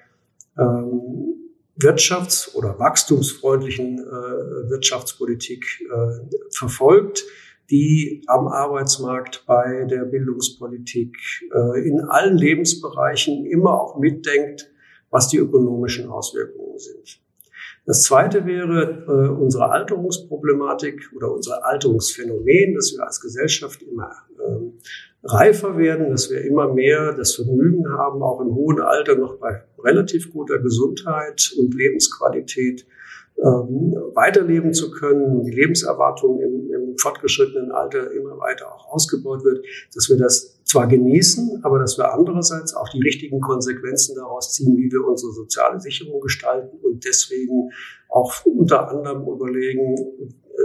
ähm, 0.59 1.35
wirtschafts- 1.81 2.55
oder 2.55 2.79
wachstumsfreundlichen 2.79 3.99
äh, 3.99 4.71
Wirtschaftspolitik 4.71 5.64
äh, 5.91 6.37
verfolgt, 6.51 7.25
die 7.71 8.25
am 8.27 8.49
Arbeitsmarkt, 8.49 9.45
bei 9.47 9.85
der 9.85 10.05
Bildungspolitik, 10.05 11.17
äh, 11.55 11.87
in 11.87 12.01
allen 12.01 12.37
Lebensbereichen 12.37 13.47
immer 13.47 13.81
auch 13.81 13.99
mitdenkt, 13.99 14.71
was 15.11 15.29
die 15.29 15.38
ökonomischen 15.38 16.09
Auswirkungen 16.09 16.79
sind. 16.79 17.21
Das 17.87 18.03
zweite 18.03 18.44
wäre 18.44 19.05
äh, 19.09 19.31
unsere 19.31 19.71
Alterungsproblematik 19.71 21.11
oder 21.16 21.33
unser 21.33 21.64
Alterungsphänomen, 21.66 22.75
dass 22.75 22.92
wir 22.94 23.05
als 23.05 23.21
Gesellschaft 23.21 23.83
immer 23.83 24.11
ähm, 24.47 24.75
reifer 25.25 25.79
werden, 25.79 26.11
dass 26.11 26.31
wir 26.31 26.42
immer 26.42 26.73
mehr 26.73 27.14
das 27.14 27.35
Vergnügen 27.35 27.88
haben, 27.90 28.23
auch 28.23 28.40
im 28.40 28.55
hohen 28.55 28.81
Alter 28.81 29.16
noch 29.16 29.37
bei 29.37 29.62
relativ 29.83 30.33
guter 30.33 30.59
Gesundheit 30.59 31.53
und 31.59 31.75
Lebensqualität 31.75 32.87
ähm, 33.44 33.94
weiterleben 34.14 34.72
zu 34.72 34.90
können, 34.90 35.42
die 35.44 35.53
Lebenserwartung 35.53 36.40
im, 36.40 36.70
im 36.72 36.98
fortgeschrittenen 36.98 37.70
Alter 37.70 38.11
immer 38.11 38.38
weiter 38.38 38.74
auch 38.74 38.88
ausgebaut 38.88 39.44
wird, 39.44 39.64
dass 39.94 40.09
wir 40.09 40.16
das 40.16 40.61
zwar 40.64 40.87
genießen, 40.87 41.61
aber 41.62 41.79
dass 41.79 41.98
wir 41.98 42.12
andererseits 42.12 42.74
auch 42.74 42.88
die 42.88 43.01
richtigen 43.01 43.40
Konsequenzen 43.40 44.16
daraus 44.16 44.53
ziehen, 44.53 44.77
wie 44.77 44.90
wir 44.90 45.07
unsere 45.07 45.33
soziale 45.33 45.81
Sicherung 45.81 46.20
gestalten 46.20 46.79
und 46.83 47.05
deswegen 47.05 47.70
auch 48.09 48.44
unter 48.44 48.88
anderem 48.88 49.22
überlegen, 49.29 49.94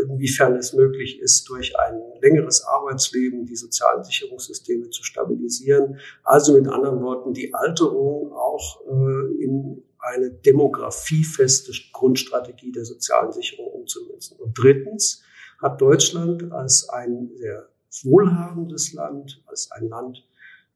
inwiefern 0.09 0.55
es 0.55 0.73
möglich 0.73 1.19
ist, 1.19 1.47
durch 1.49 1.77
ein 1.79 2.01
längeres 2.21 2.63
Arbeitsleben 2.65 3.45
die 3.45 3.55
sozialen 3.55 4.03
Sicherungssysteme 4.03 4.89
zu 4.89 5.03
stabilisieren. 5.03 5.99
Also 6.23 6.53
mit 6.53 6.67
anderen 6.67 7.01
Worten, 7.01 7.33
die 7.33 7.53
Alterung 7.53 8.31
auch 8.33 8.81
äh, 8.87 9.43
in 9.43 9.83
eine 10.03 10.31
demografiefeste 10.31 11.71
Grundstrategie 11.93 12.71
der 12.71 12.85
sozialen 12.85 13.31
Sicherung 13.31 13.67
umzumünzen. 13.67 14.37
Und 14.37 14.57
drittens 14.57 15.23
hat 15.61 15.81
Deutschland 15.81 16.51
als 16.51 16.89
ein 16.89 17.31
sehr 17.35 17.69
wohlhabendes 18.03 18.93
Land, 18.93 19.41
als 19.47 19.71
ein 19.71 19.87
Land, 19.87 20.27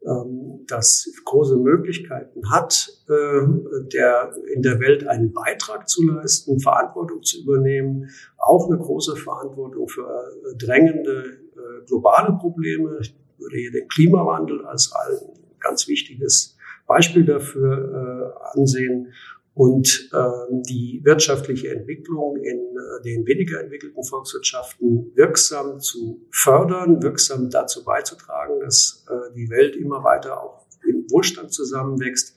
ähm, 0.06 0.64
das 0.68 1.12
große 1.26 1.58
Möglichkeiten 1.58 2.52
hat, 2.52 2.90
äh, 3.10 3.42
der, 3.92 4.32
in 4.54 4.62
der 4.62 4.80
Welt 4.80 5.08
einen 5.08 5.34
Beitrag 5.34 5.90
zu 5.90 6.04
leisten, 6.06 6.60
Verantwortung 6.60 7.24
zu 7.24 7.42
übernehmen, 7.42 8.10
auch 8.38 8.70
eine 8.70 8.78
große 8.78 9.16
Verantwortung 9.16 9.88
für 9.88 10.04
äh, 10.04 10.56
drängende 10.56 11.40
äh, 11.56 11.86
globale 11.88 12.38
Probleme. 12.38 13.00
Ich 13.02 13.16
würde 13.40 13.58
hier 13.58 13.72
den 13.72 13.88
Klimawandel 13.88 14.66
als 14.66 14.94
ein 14.94 15.18
ganz 15.60 15.88
wichtiges 15.88 16.57
Beispiel 16.88 17.26
dafür 17.26 18.34
äh, 18.54 18.58
ansehen 18.58 19.14
und 19.54 20.10
äh, 20.14 20.20
die 20.70 21.02
wirtschaftliche 21.04 21.70
Entwicklung 21.70 22.38
in 22.38 22.60
äh, 22.60 23.04
den 23.04 23.26
weniger 23.26 23.60
entwickelten 23.60 24.04
Volkswirtschaften 24.04 25.12
wirksam 25.16 25.80
zu 25.80 26.22
fördern, 26.32 27.02
wirksam 27.02 27.50
dazu 27.50 27.84
beizutragen, 27.84 28.60
dass 28.60 29.06
äh, 29.10 29.34
die 29.36 29.50
Welt 29.50 29.76
immer 29.76 30.04
weiter 30.04 30.44
auch 30.44 30.68
im 30.88 31.10
Wohlstand 31.10 31.52
zusammenwächst. 31.52 32.36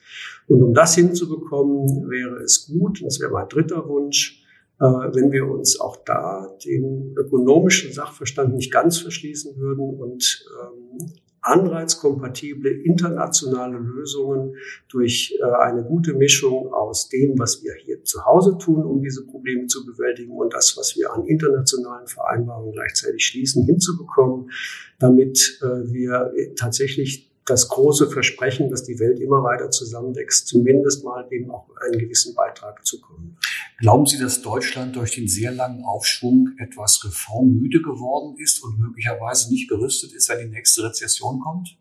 Und 0.49 0.63
um 0.63 0.73
das 0.73 0.95
hinzubekommen, 0.95 2.09
wäre 2.11 2.43
es 2.43 2.67
gut, 2.67 3.03
das 3.05 3.21
wäre 3.21 3.31
mein 3.31 3.49
dritter 3.49 3.87
Wunsch, 3.87 4.43
äh, 4.81 4.85
wenn 4.85 5.31
wir 5.31 5.47
uns 5.47 5.79
auch 5.79 5.97
da 6.05 6.57
dem 6.65 7.15
ökonomischen 7.19 7.93
Sachverstand 7.93 8.55
nicht 8.55 8.73
ganz 8.73 8.99
verschließen 8.99 9.59
würden 9.59 10.01
und 10.01 10.47
ähm, 10.63 11.13
anreizkompatible 11.43 12.71
internationale 12.71 13.79
Lösungen 13.79 14.57
durch 14.89 15.37
äh, 15.41 15.45
eine 15.45 15.83
gute 15.83 16.15
Mischung 16.15 16.73
aus 16.73 17.09
dem, 17.09 17.39
was 17.39 17.63
wir 17.63 17.75
hier 17.75 18.05
zu 18.05 18.25
Hause 18.25 18.59
tun, 18.59 18.85
um 18.85 19.03
diese 19.03 19.25
Probleme 19.27 19.67
zu 19.67 19.85
bewältigen 19.87 20.33
und 20.33 20.53
das, 20.53 20.77
was 20.77 20.97
wir 20.97 21.13
an 21.13 21.27
internationalen 21.27 22.07
Vereinbarungen 22.07 22.73
gleichzeitig 22.73 23.25
schließen, 23.25 23.65
hinzubekommen, 23.65 24.51
damit 24.99 25.61
äh, 25.63 25.93
wir 25.93 26.33
tatsächlich 26.57 27.31
das 27.47 27.69
große 27.69 28.09
Versprechen, 28.09 28.71
dass 28.71 28.85
die 28.85 28.99
Welt 29.01 29.19
immer 29.19 29.43
weiter 29.43 29.71
zusammenwächst, 29.71 30.47
zumindest 30.47 31.05
mal 31.05 31.27
eben 31.31 31.51
auch 31.51 31.69
einen 31.81 31.99
gewissen 31.99 32.35
Beitrag 32.35 32.87
zukommen. 32.87 33.37
Glauben 33.81 34.05
Sie, 34.05 34.19
dass 34.19 34.43
Deutschland 34.43 34.95
durch 34.95 35.15
den 35.15 35.27
sehr 35.27 35.53
langen 35.53 35.85
Aufschwung 35.85 36.51
etwas 36.59 37.03
reformmüde 37.03 37.81
geworden 37.81 38.37
ist 38.39 38.63
und 38.63 38.79
möglicherweise 38.79 39.51
nicht 39.51 39.71
gerüstet 39.71 40.13
ist, 40.13 40.29
wenn 40.29 40.39
die 40.39 40.55
nächste 40.55 40.85
Rezession 40.85 41.41
kommt? 41.41 41.79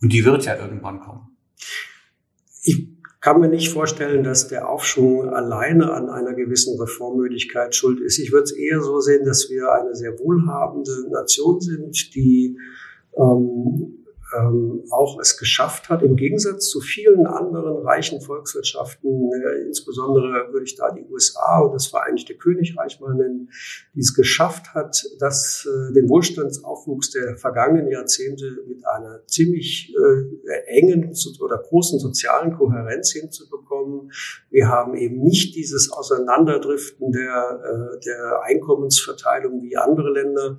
Und 0.00 0.12
die 0.12 0.24
wird 0.24 0.44
ja 0.44 0.56
irgendwann 0.56 1.00
kommen. 1.00 1.36
Ich 2.62 2.88
kann 3.20 3.40
mir 3.40 3.48
nicht 3.48 3.70
vorstellen, 3.70 4.22
dass 4.22 4.46
der 4.46 4.68
Aufschwung 4.68 5.28
alleine 5.28 5.92
an 5.92 6.08
einer 6.08 6.34
gewissen 6.34 6.80
Reformmüdigkeit 6.80 7.74
schuld 7.74 8.00
ist. 8.00 8.18
Ich 8.18 8.30
würde 8.30 8.44
es 8.44 8.52
eher 8.52 8.80
so 8.80 9.00
sehen, 9.00 9.24
dass 9.24 9.50
wir 9.50 9.72
eine 9.72 9.96
sehr 9.96 10.16
wohlhabende 10.20 11.10
Nation 11.10 11.60
sind, 11.60 12.14
die 12.14 12.56
ähm, 13.16 14.01
ähm, 14.38 14.84
auch 14.90 15.20
es 15.20 15.36
geschafft 15.38 15.88
hat, 15.88 16.02
im 16.02 16.16
Gegensatz 16.16 16.68
zu 16.68 16.80
vielen 16.80 17.26
anderen 17.26 17.84
reichen 17.86 18.20
Volkswirtschaften, 18.20 19.30
äh, 19.32 19.66
insbesondere 19.66 20.52
würde 20.52 20.64
ich 20.64 20.76
da 20.76 20.90
die 20.90 21.04
USA 21.10 21.60
und 21.60 21.74
das 21.74 21.86
Vereinigte 21.86 22.34
Königreich 22.34 23.00
mal 23.00 23.14
nennen, 23.14 23.50
die 23.94 24.00
es 24.00 24.14
geschafft 24.14 24.74
hat, 24.74 25.04
dass 25.18 25.66
äh, 25.66 25.92
den 25.92 26.08
Wohlstandsaufwuchs 26.08 27.10
der 27.10 27.36
vergangenen 27.36 27.90
Jahrzehnte 27.90 28.58
mit 28.66 28.86
einer 28.86 29.26
ziemlich 29.26 29.94
äh, 29.94 30.52
engen 30.66 31.12
oder 31.40 31.58
großen 31.58 31.98
sozialen 31.98 32.56
Kohärenz 32.56 33.12
hinzubekommen. 33.12 34.12
Wir 34.50 34.68
haben 34.68 34.94
eben 34.94 35.22
nicht 35.22 35.54
dieses 35.56 35.90
Auseinanderdriften 35.90 37.12
der, 37.12 37.60
äh, 37.64 38.00
der 38.00 38.42
Einkommensverteilung 38.42 39.62
wie 39.62 39.76
andere 39.76 40.10
Länder. 40.12 40.58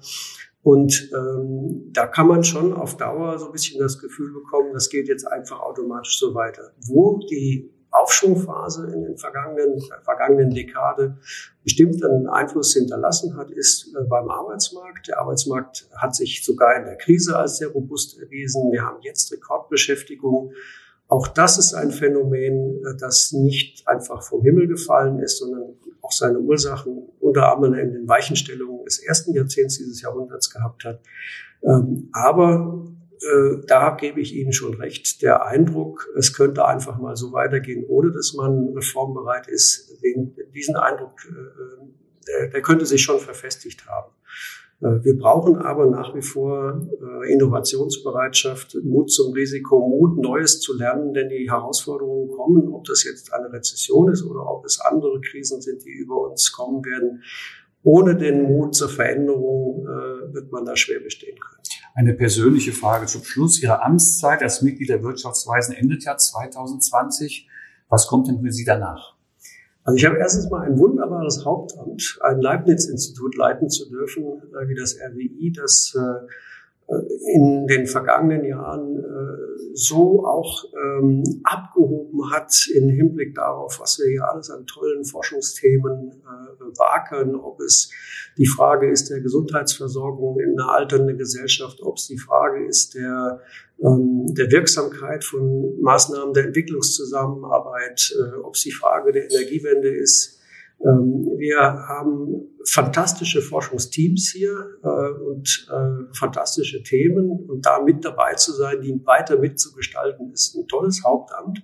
Und 0.63 1.11
ähm, 1.13 1.89
da 1.91 2.07
kann 2.07 2.27
man 2.27 2.43
schon 2.43 2.73
auf 2.73 2.95
Dauer 2.95 3.37
so 3.37 3.47
ein 3.47 3.51
bisschen 3.51 3.79
das 3.81 3.99
Gefühl 3.99 4.33
bekommen, 4.33 4.71
das 4.73 4.89
geht 4.89 5.09
jetzt 5.09 5.27
einfach 5.27 5.59
automatisch 5.59 6.17
so 6.17 6.33
weiter. 6.33 6.71
Wo 6.85 7.19
die 7.29 7.69
Aufschwungphase 7.91 8.91
in 8.91 9.03
den 9.03 9.17
vergangenen, 9.17 9.79
vergangenen 10.03 10.49
Dekade 10.51 11.17
bestimmt 11.63 12.03
einen 12.03 12.27
Einfluss 12.27 12.73
hinterlassen 12.73 13.37
hat, 13.37 13.51
ist 13.51 13.93
äh, 13.93 14.03
beim 14.05 14.29
Arbeitsmarkt. 14.29 15.07
Der 15.09 15.19
Arbeitsmarkt 15.19 15.87
hat 15.97 16.15
sich 16.15 16.43
sogar 16.43 16.75
in 16.77 16.85
der 16.85 16.97
Krise 16.97 17.37
als 17.37 17.57
sehr 17.57 17.67
robust 17.67 18.19
erwiesen. 18.19 18.71
Wir 18.71 18.83
haben 18.83 19.01
jetzt 19.01 19.31
Rekordbeschäftigung. 19.31 20.53
Auch 21.07 21.27
das 21.27 21.57
ist 21.57 21.73
ein 21.73 21.91
Phänomen, 21.91 22.83
äh, 22.83 22.97
das 22.97 23.33
nicht 23.33 23.87
einfach 23.87 24.23
vom 24.23 24.41
Himmel 24.41 24.67
gefallen 24.67 25.19
ist, 25.19 25.37
sondern 25.37 25.75
auch 26.03 26.11
seine 26.11 26.39
Ursachen 26.39 27.09
unter 27.19 27.51
anderem 27.51 27.73
in 27.75 27.93
den 27.93 28.07
Weichenstellungen 28.07 28.85
des 28.85 28.99
ersten 28.99 29.33
Jahrzehnts 29.33 29.77
dieses 29.77 30.01
Jahrhunderts 30.01 30.51
gehabt 30.51 30.83
hat. 30.83 31.01
Ähm, 31.63 32.09
aber 32.11 32.85
äh, 33.21 33.65
da 33.65 33.91
gebe 33.91 34.19
ich 34.19 34.35
Ihnen 34.35 34.51
schon 34.51 34.73
recht. 34.75 35.21
Der 35.21 35.45
Eindruck, 35.45 36.09
es 36.17 36.33
könnte 36.33 36.65
einfach 36.65 36.99
mal 36.99 37.15
so 37.15 37.31
weitergehen, 37.31 37.85
ohne 37.87 38.11
dass 38.11 38.33
man 38.33 38.73
reformbereit 38.75 39.47
ist, 39.47 40.03
den, 40.03 40.35
diesen 40.53 40.75
Eindruck, 40.75 41.13
äh, 41.25 41.85
der, 42.27 42.49
der 42.49 42.61
könnte 42.61 42.85
sich 42.85 43.01
schon 43.01 43.19
verfestigt 43.19 43.87
haben. 43.87 44.11
Äh, 44.83 45.03
wir 45.03 45.17
brauchen 45.17 45.55
aber 45.55 45.85
nach 45.85 46.13
wie 46.13 46.21
vor 46.21 46.87
äh, 47.01 47.33
Innovationsbereitschaft, 47.33 48.77
Mut 48.83 49.11
zum 49.11 49.33
Risiko, 49.33 49.87
Mut, 49.87 50.17
Neues 50.17 50.59
zu 50.59 50.77
lernen, 50.77 51.13
denn 51.13 51.29
die 51.29 51.49
Herausforderungen 51.49 52.29
kommen, 52.29 52.73
ob 52.73 52.83
das 52.85 53.03
jetzt 53.03 53.33
eine 53.33 53.51
Rezession 53.51 54.11
ist 54.11 54.23
oder 54.23 54.45
ob 54.45 54.65
es 54.65 54.79
andere 54.81 55.21
Krisen 55.21 55.61
sind, 55.61 55.85
die 55.85 55.91
über 55.91 56.29
uns 56.29 56.51
kommen 56.51 56.83
werden. 56.83 57.23
Ohne 57.83 58.15
den 58.15 58.43
Mut 58.43 58.75
zur 58.75 58.89
Veränderung 58.89 59.85
äh, 59.85 60.33
wird 60.33 60.51
man 60.51 60.65
da 60.65 60.75
schwer 60.75 60.99
bestehen 60.99 61.37
können. 61.37 61.61
Eine 61.95 62.13
persönliche 62.13 62.71
Frage 62.71 63.05
zum 63.05 63.23
Schluss. 63.23 63.61
Ihre 63.61 63.83
Amtszeit 63.83 64.41
als 64.41 64.61
Mitglied 64.61 64.89
der 64.89 65.03
Wirtschaftsweisen 65.03 65.75
endet 65.75 66.05
ja 66.05 66.17
2020. 66.17 67.47
Was 67.89 68.07
kommt 68.07 68.27
denn 68.27 68.41
für 68.41 68.51
Sie 68.51 68.65
danach? 68.65 69.12
Also 69.83 69.97
ich 69.97 70.05
habe 70.05 70.17
erstens 70.17 70.49
mal 70.49 70.65
ein 70.65 70.79
wunderbares 70.79 71.43
Hauptamt, 71.45 72.17
ein 72.21 72.41
Leibniz-Institut 72.41 73.35
leiten 73.35 73.69
zu 73.69 73.89
dürfen, 73.89 74.23
äh, 74.23 74.67
wie 74.67 74.75
das 74.75 74.95
RWI, 74.95 75.51
das 75.53 75.93
äh, 75.95 76.27
in 76.87 77.67
den 77.67 77.87
vergangenen 77.87 78.45
Jahren 78.45 78.97
äh, 78.99 79.53
so 79.73 80.25
auch 80.25 80.65
ähm, 80.73 81.23
abgehoben 81.43 82.31
hat 82.31 82.53
in 82.73 82.89
Hinblick 82.89 83.35
darauf, 83.35 83.79
was 83.79 83.97
wir 83.99 84.09
hier 84.11 84.27
alles 84.29 84.49
an 84.49 84.65
tollen 84.67 85.05
Forschungsthemen 85.05 86.11
äh, 86.11 86.77
wagen, 86.77 87.35
ob 87.35 87.59
es 87.61 87.89
die 88.37 88.47
Frage 88.47 88.89
ist 88.89 89.09
der 89.09 89.21
Gesundheitsversorgung 89.21 90.39
in 90.39 90.59
einer 90.59 90.71
alternden 90.71 91.17
Gesellschaft, 91.17 91.81
ob 91.81 91.97
es 91.97 92.07
die 92.07 92.17
Frage 92.17 92.65
ist 92.65 92.95
der, 92.95 93.41
ähm, 93.81 94.33
der 94.33 94.51
Wirksamkeit 94.51 95.23
von 95.23 95.79
Maßnahmen 95.81 96.33
der 96.33 96.45
Entwicklungszusammenarbeit, 96.45 98.13
äh, 98.17 98.37
ob 98.39 98.55
es 98.55 98.63
die 98.63 98.71
Frage 98.71 99.11
der 99.11 99.29
Energiewende 99.31 99.89
ist, 99.89 100.39
wir 100.83 101.59
haben 101.59 102.53
fantastische 102.65 103.41
Forschungsteams 103.41 104.31
hier 104.31 104.77
äh, 104.83 104.87
und 104.87 105.67
äh, 105.71 106.15
fantastische 106.15 106.83
Themen 106.83 107.45
und 107.47 107.65
da 107.65 107.81
mit 107.81 108.03
dabei 108.03 108.33
zu 108.33 108.53
sein, 108.53 108.81
die 108.81 108.99
weiter 109.05 109.37
mitzugestalten, 109.37 110.31
ist 110.31 110.55
ein 110.55 110.67
tolles 110.67 111.03
Hauptamt. 111.03 111.63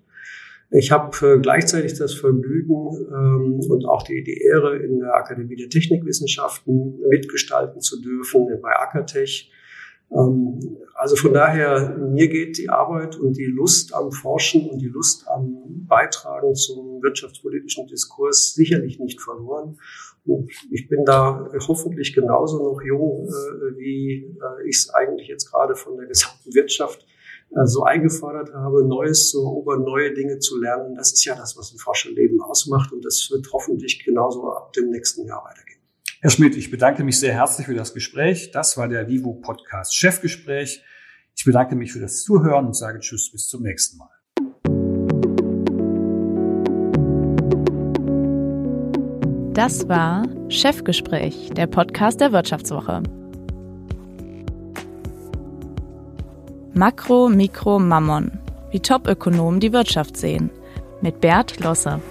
Ich 0.72 0.92
habe 0.92 1.16
äh, 1.26 1.40
gleichzeitig 1.40 1.96
das 1.96 2.14
Vergnügen 2.14 3.08
ähm, 3.12 3.60
und 3.70 3.86
auch 3.86 4.04
die, 4.04 4.24
die 4.24 4.42
Ehre, 4.42 4.78
in 4.78 5.00
der 5.00 5.16
Akademie 5.16 5.56
der 5.56 5.70
Technikwissenschaften 5.70 7.00
mitgestalten 7.08 7.82
zu 7.82 8.02
dürfen, 8.02 8.48
bei 8.62 8.72
Akatech. 8.76 9.52
Ähm, 10.12 10.78
also 10.96 11.16
von 11.16 11.34
daher, 11.34 11.98
mir 11.98 12.28
geht 12.28 12.58
die 12.58 12.70
Arbeit 12.70 13.18
und 13.18 13.38
die 13.38 13.46
Lust 13.46 13.94
am 13.94 14.12
Forschen 14.12 14.70
und 14.70 14.80
die 14.80 14.90
Lust 14.90 15.28
am 15.28 15.86
Beitragen 15.88 16.56
zum 16.56 17.02
wirtschaftspolitischen 17.02 17.88
Diskurs 17.88 18.54
sicherlich 18.54 19.00
nicht 19.00 19.22
verloren. 19.22 19.78
Ich 20.70 20.90
bin 20.90 21.06
da 21.06 21.50
hoffentlich 21.68 22.14
genauso 22.14 22.74
noch 22.74 22.82
jung, 22.82 23.28
äh, 23.28 23.78
wie 23.78 24.26
äh, 24.26 24.68
ich 24.68 24.78
es 24.78 24.90
eigentlich 24.94 25.28
jetzt 25.28 25.50
gerade 25.50 25.76
von 25.76 25.98
der 25.98 26.08
gesamten 26.08 26.54
Wirtschaft 26.54 27.06
äh, 27.52 27.66
so 27.66 27.84
eingefordert 27.84 28.54
habe, 28.54 28.84
Neues 28.84 29.30
zu 29.30 29.42
erobern, 29.42 29.84
neue 29.84 30.14
Dinge 30.14 30.40
zu 30.40 30.60
lernen. 30.60 30.96
Das 30.96 31.14
ist 31.14 31.24
ja 31.24 31.36
das, 31.36 31.58
was 31.58 31.74
ein 31.74 31.78
Forscherleben 31.78 32.42
ausmacht. 32.42 32.92
Und 32.92 33.06
das 33.06 33.30
wird 33.32 33.48
hoffentlich 33.54 34.04
genauso 34.04 34.52
ab 34.52 34.74
dem 34.74 34.90
nächsten 34.90 35.26
Jahr 35.26 35.44
weitergehen. 35.46 35.69
Herr 36.22 36.32
Schmidt, 36.32 36.58
ich 36.58 36.70
bedanke 36.70 37.06
mich 37.06 37.18
sehr 37.18 37.32
herzlich 37.32 37.66
für 37.66 37.76
das 37.76 37.94
Gespräch. 37.94 38.52
Das 38.52 38.76
war 38.76 38.90
der 38.90 39.08
Vivo 39.08 39.36
Podcast 39.36 39.96
Chefgespräch. 39.96 40.84
Ich 41.34 41.46
bedanke 41.46 41.78
mich 41.78 41.94
für 41.94 42.02
das 42.02 42.24
Zuhören 42.24 42.66
und 42.66 42.76
sage 42.76 43.00
Tschüss 43.00 43.32
bis 43.32 43.48
zum 43.48 43.64
nächsten 43.64 43.98
Mal. 44.00 44.10
Das 49.54 49.88
war 49.88 50.28
Chefgespräch, 50.50 51.52
der 51.56 51.68
Podcast 51.68 52.20
der 52.20 52.34
Wirtschaftswoche. 52.34 53.02
Makro, 56.74 57.30
Mikro, 57.30 57.80
Mammon. 57.80 58.40
Wie 58.72 58.82
Top-Ökonomen 58.82 59.62
die 59.62 59.72
Wirtschaft 59.72 60.18
sehen. 60.18 60.50
Mit 61.02 61.22
Bert 61.22 61.62
Losse. 61.62 62.02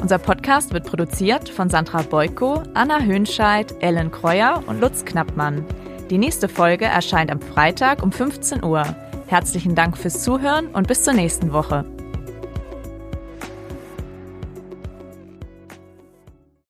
Unser 0.00 0.18
Podcast 0.18 0.72
wird 0.72 0.86
produziert 0.86 1.50
von 1.50 1.68
Sandra 1.68 2.00
Beuko, 2.02 2.62
Anna 2.72 3.00
Höhnscheid, 3.00 3.74
Ellen 3.80 4.10
Kreuer 4.10 4.62
und 4.66 4.80
Lutz 4.80 5.04
Knappmann. 5.04 5.64
Die 6.08 6.16
nächste 6.16 6.48
Folge 6.48 6.86
erscheint 6.86 7.30
am 7.30 7.40
Freitag 7.40 8.02
um 8.02 8.10
15 8.10 8.64
Uhr. 8.64 8.82
Herzlichen 9.26 9.74
Dank 9.74 9.98
fürs 9.98 10.22
Zuhören 10.22 10.68
und 10.68 10.88
bis 10.88 11.04
zur 11.04 11.12
nächsten 11.12 11.52
Woche. 11.52 11.84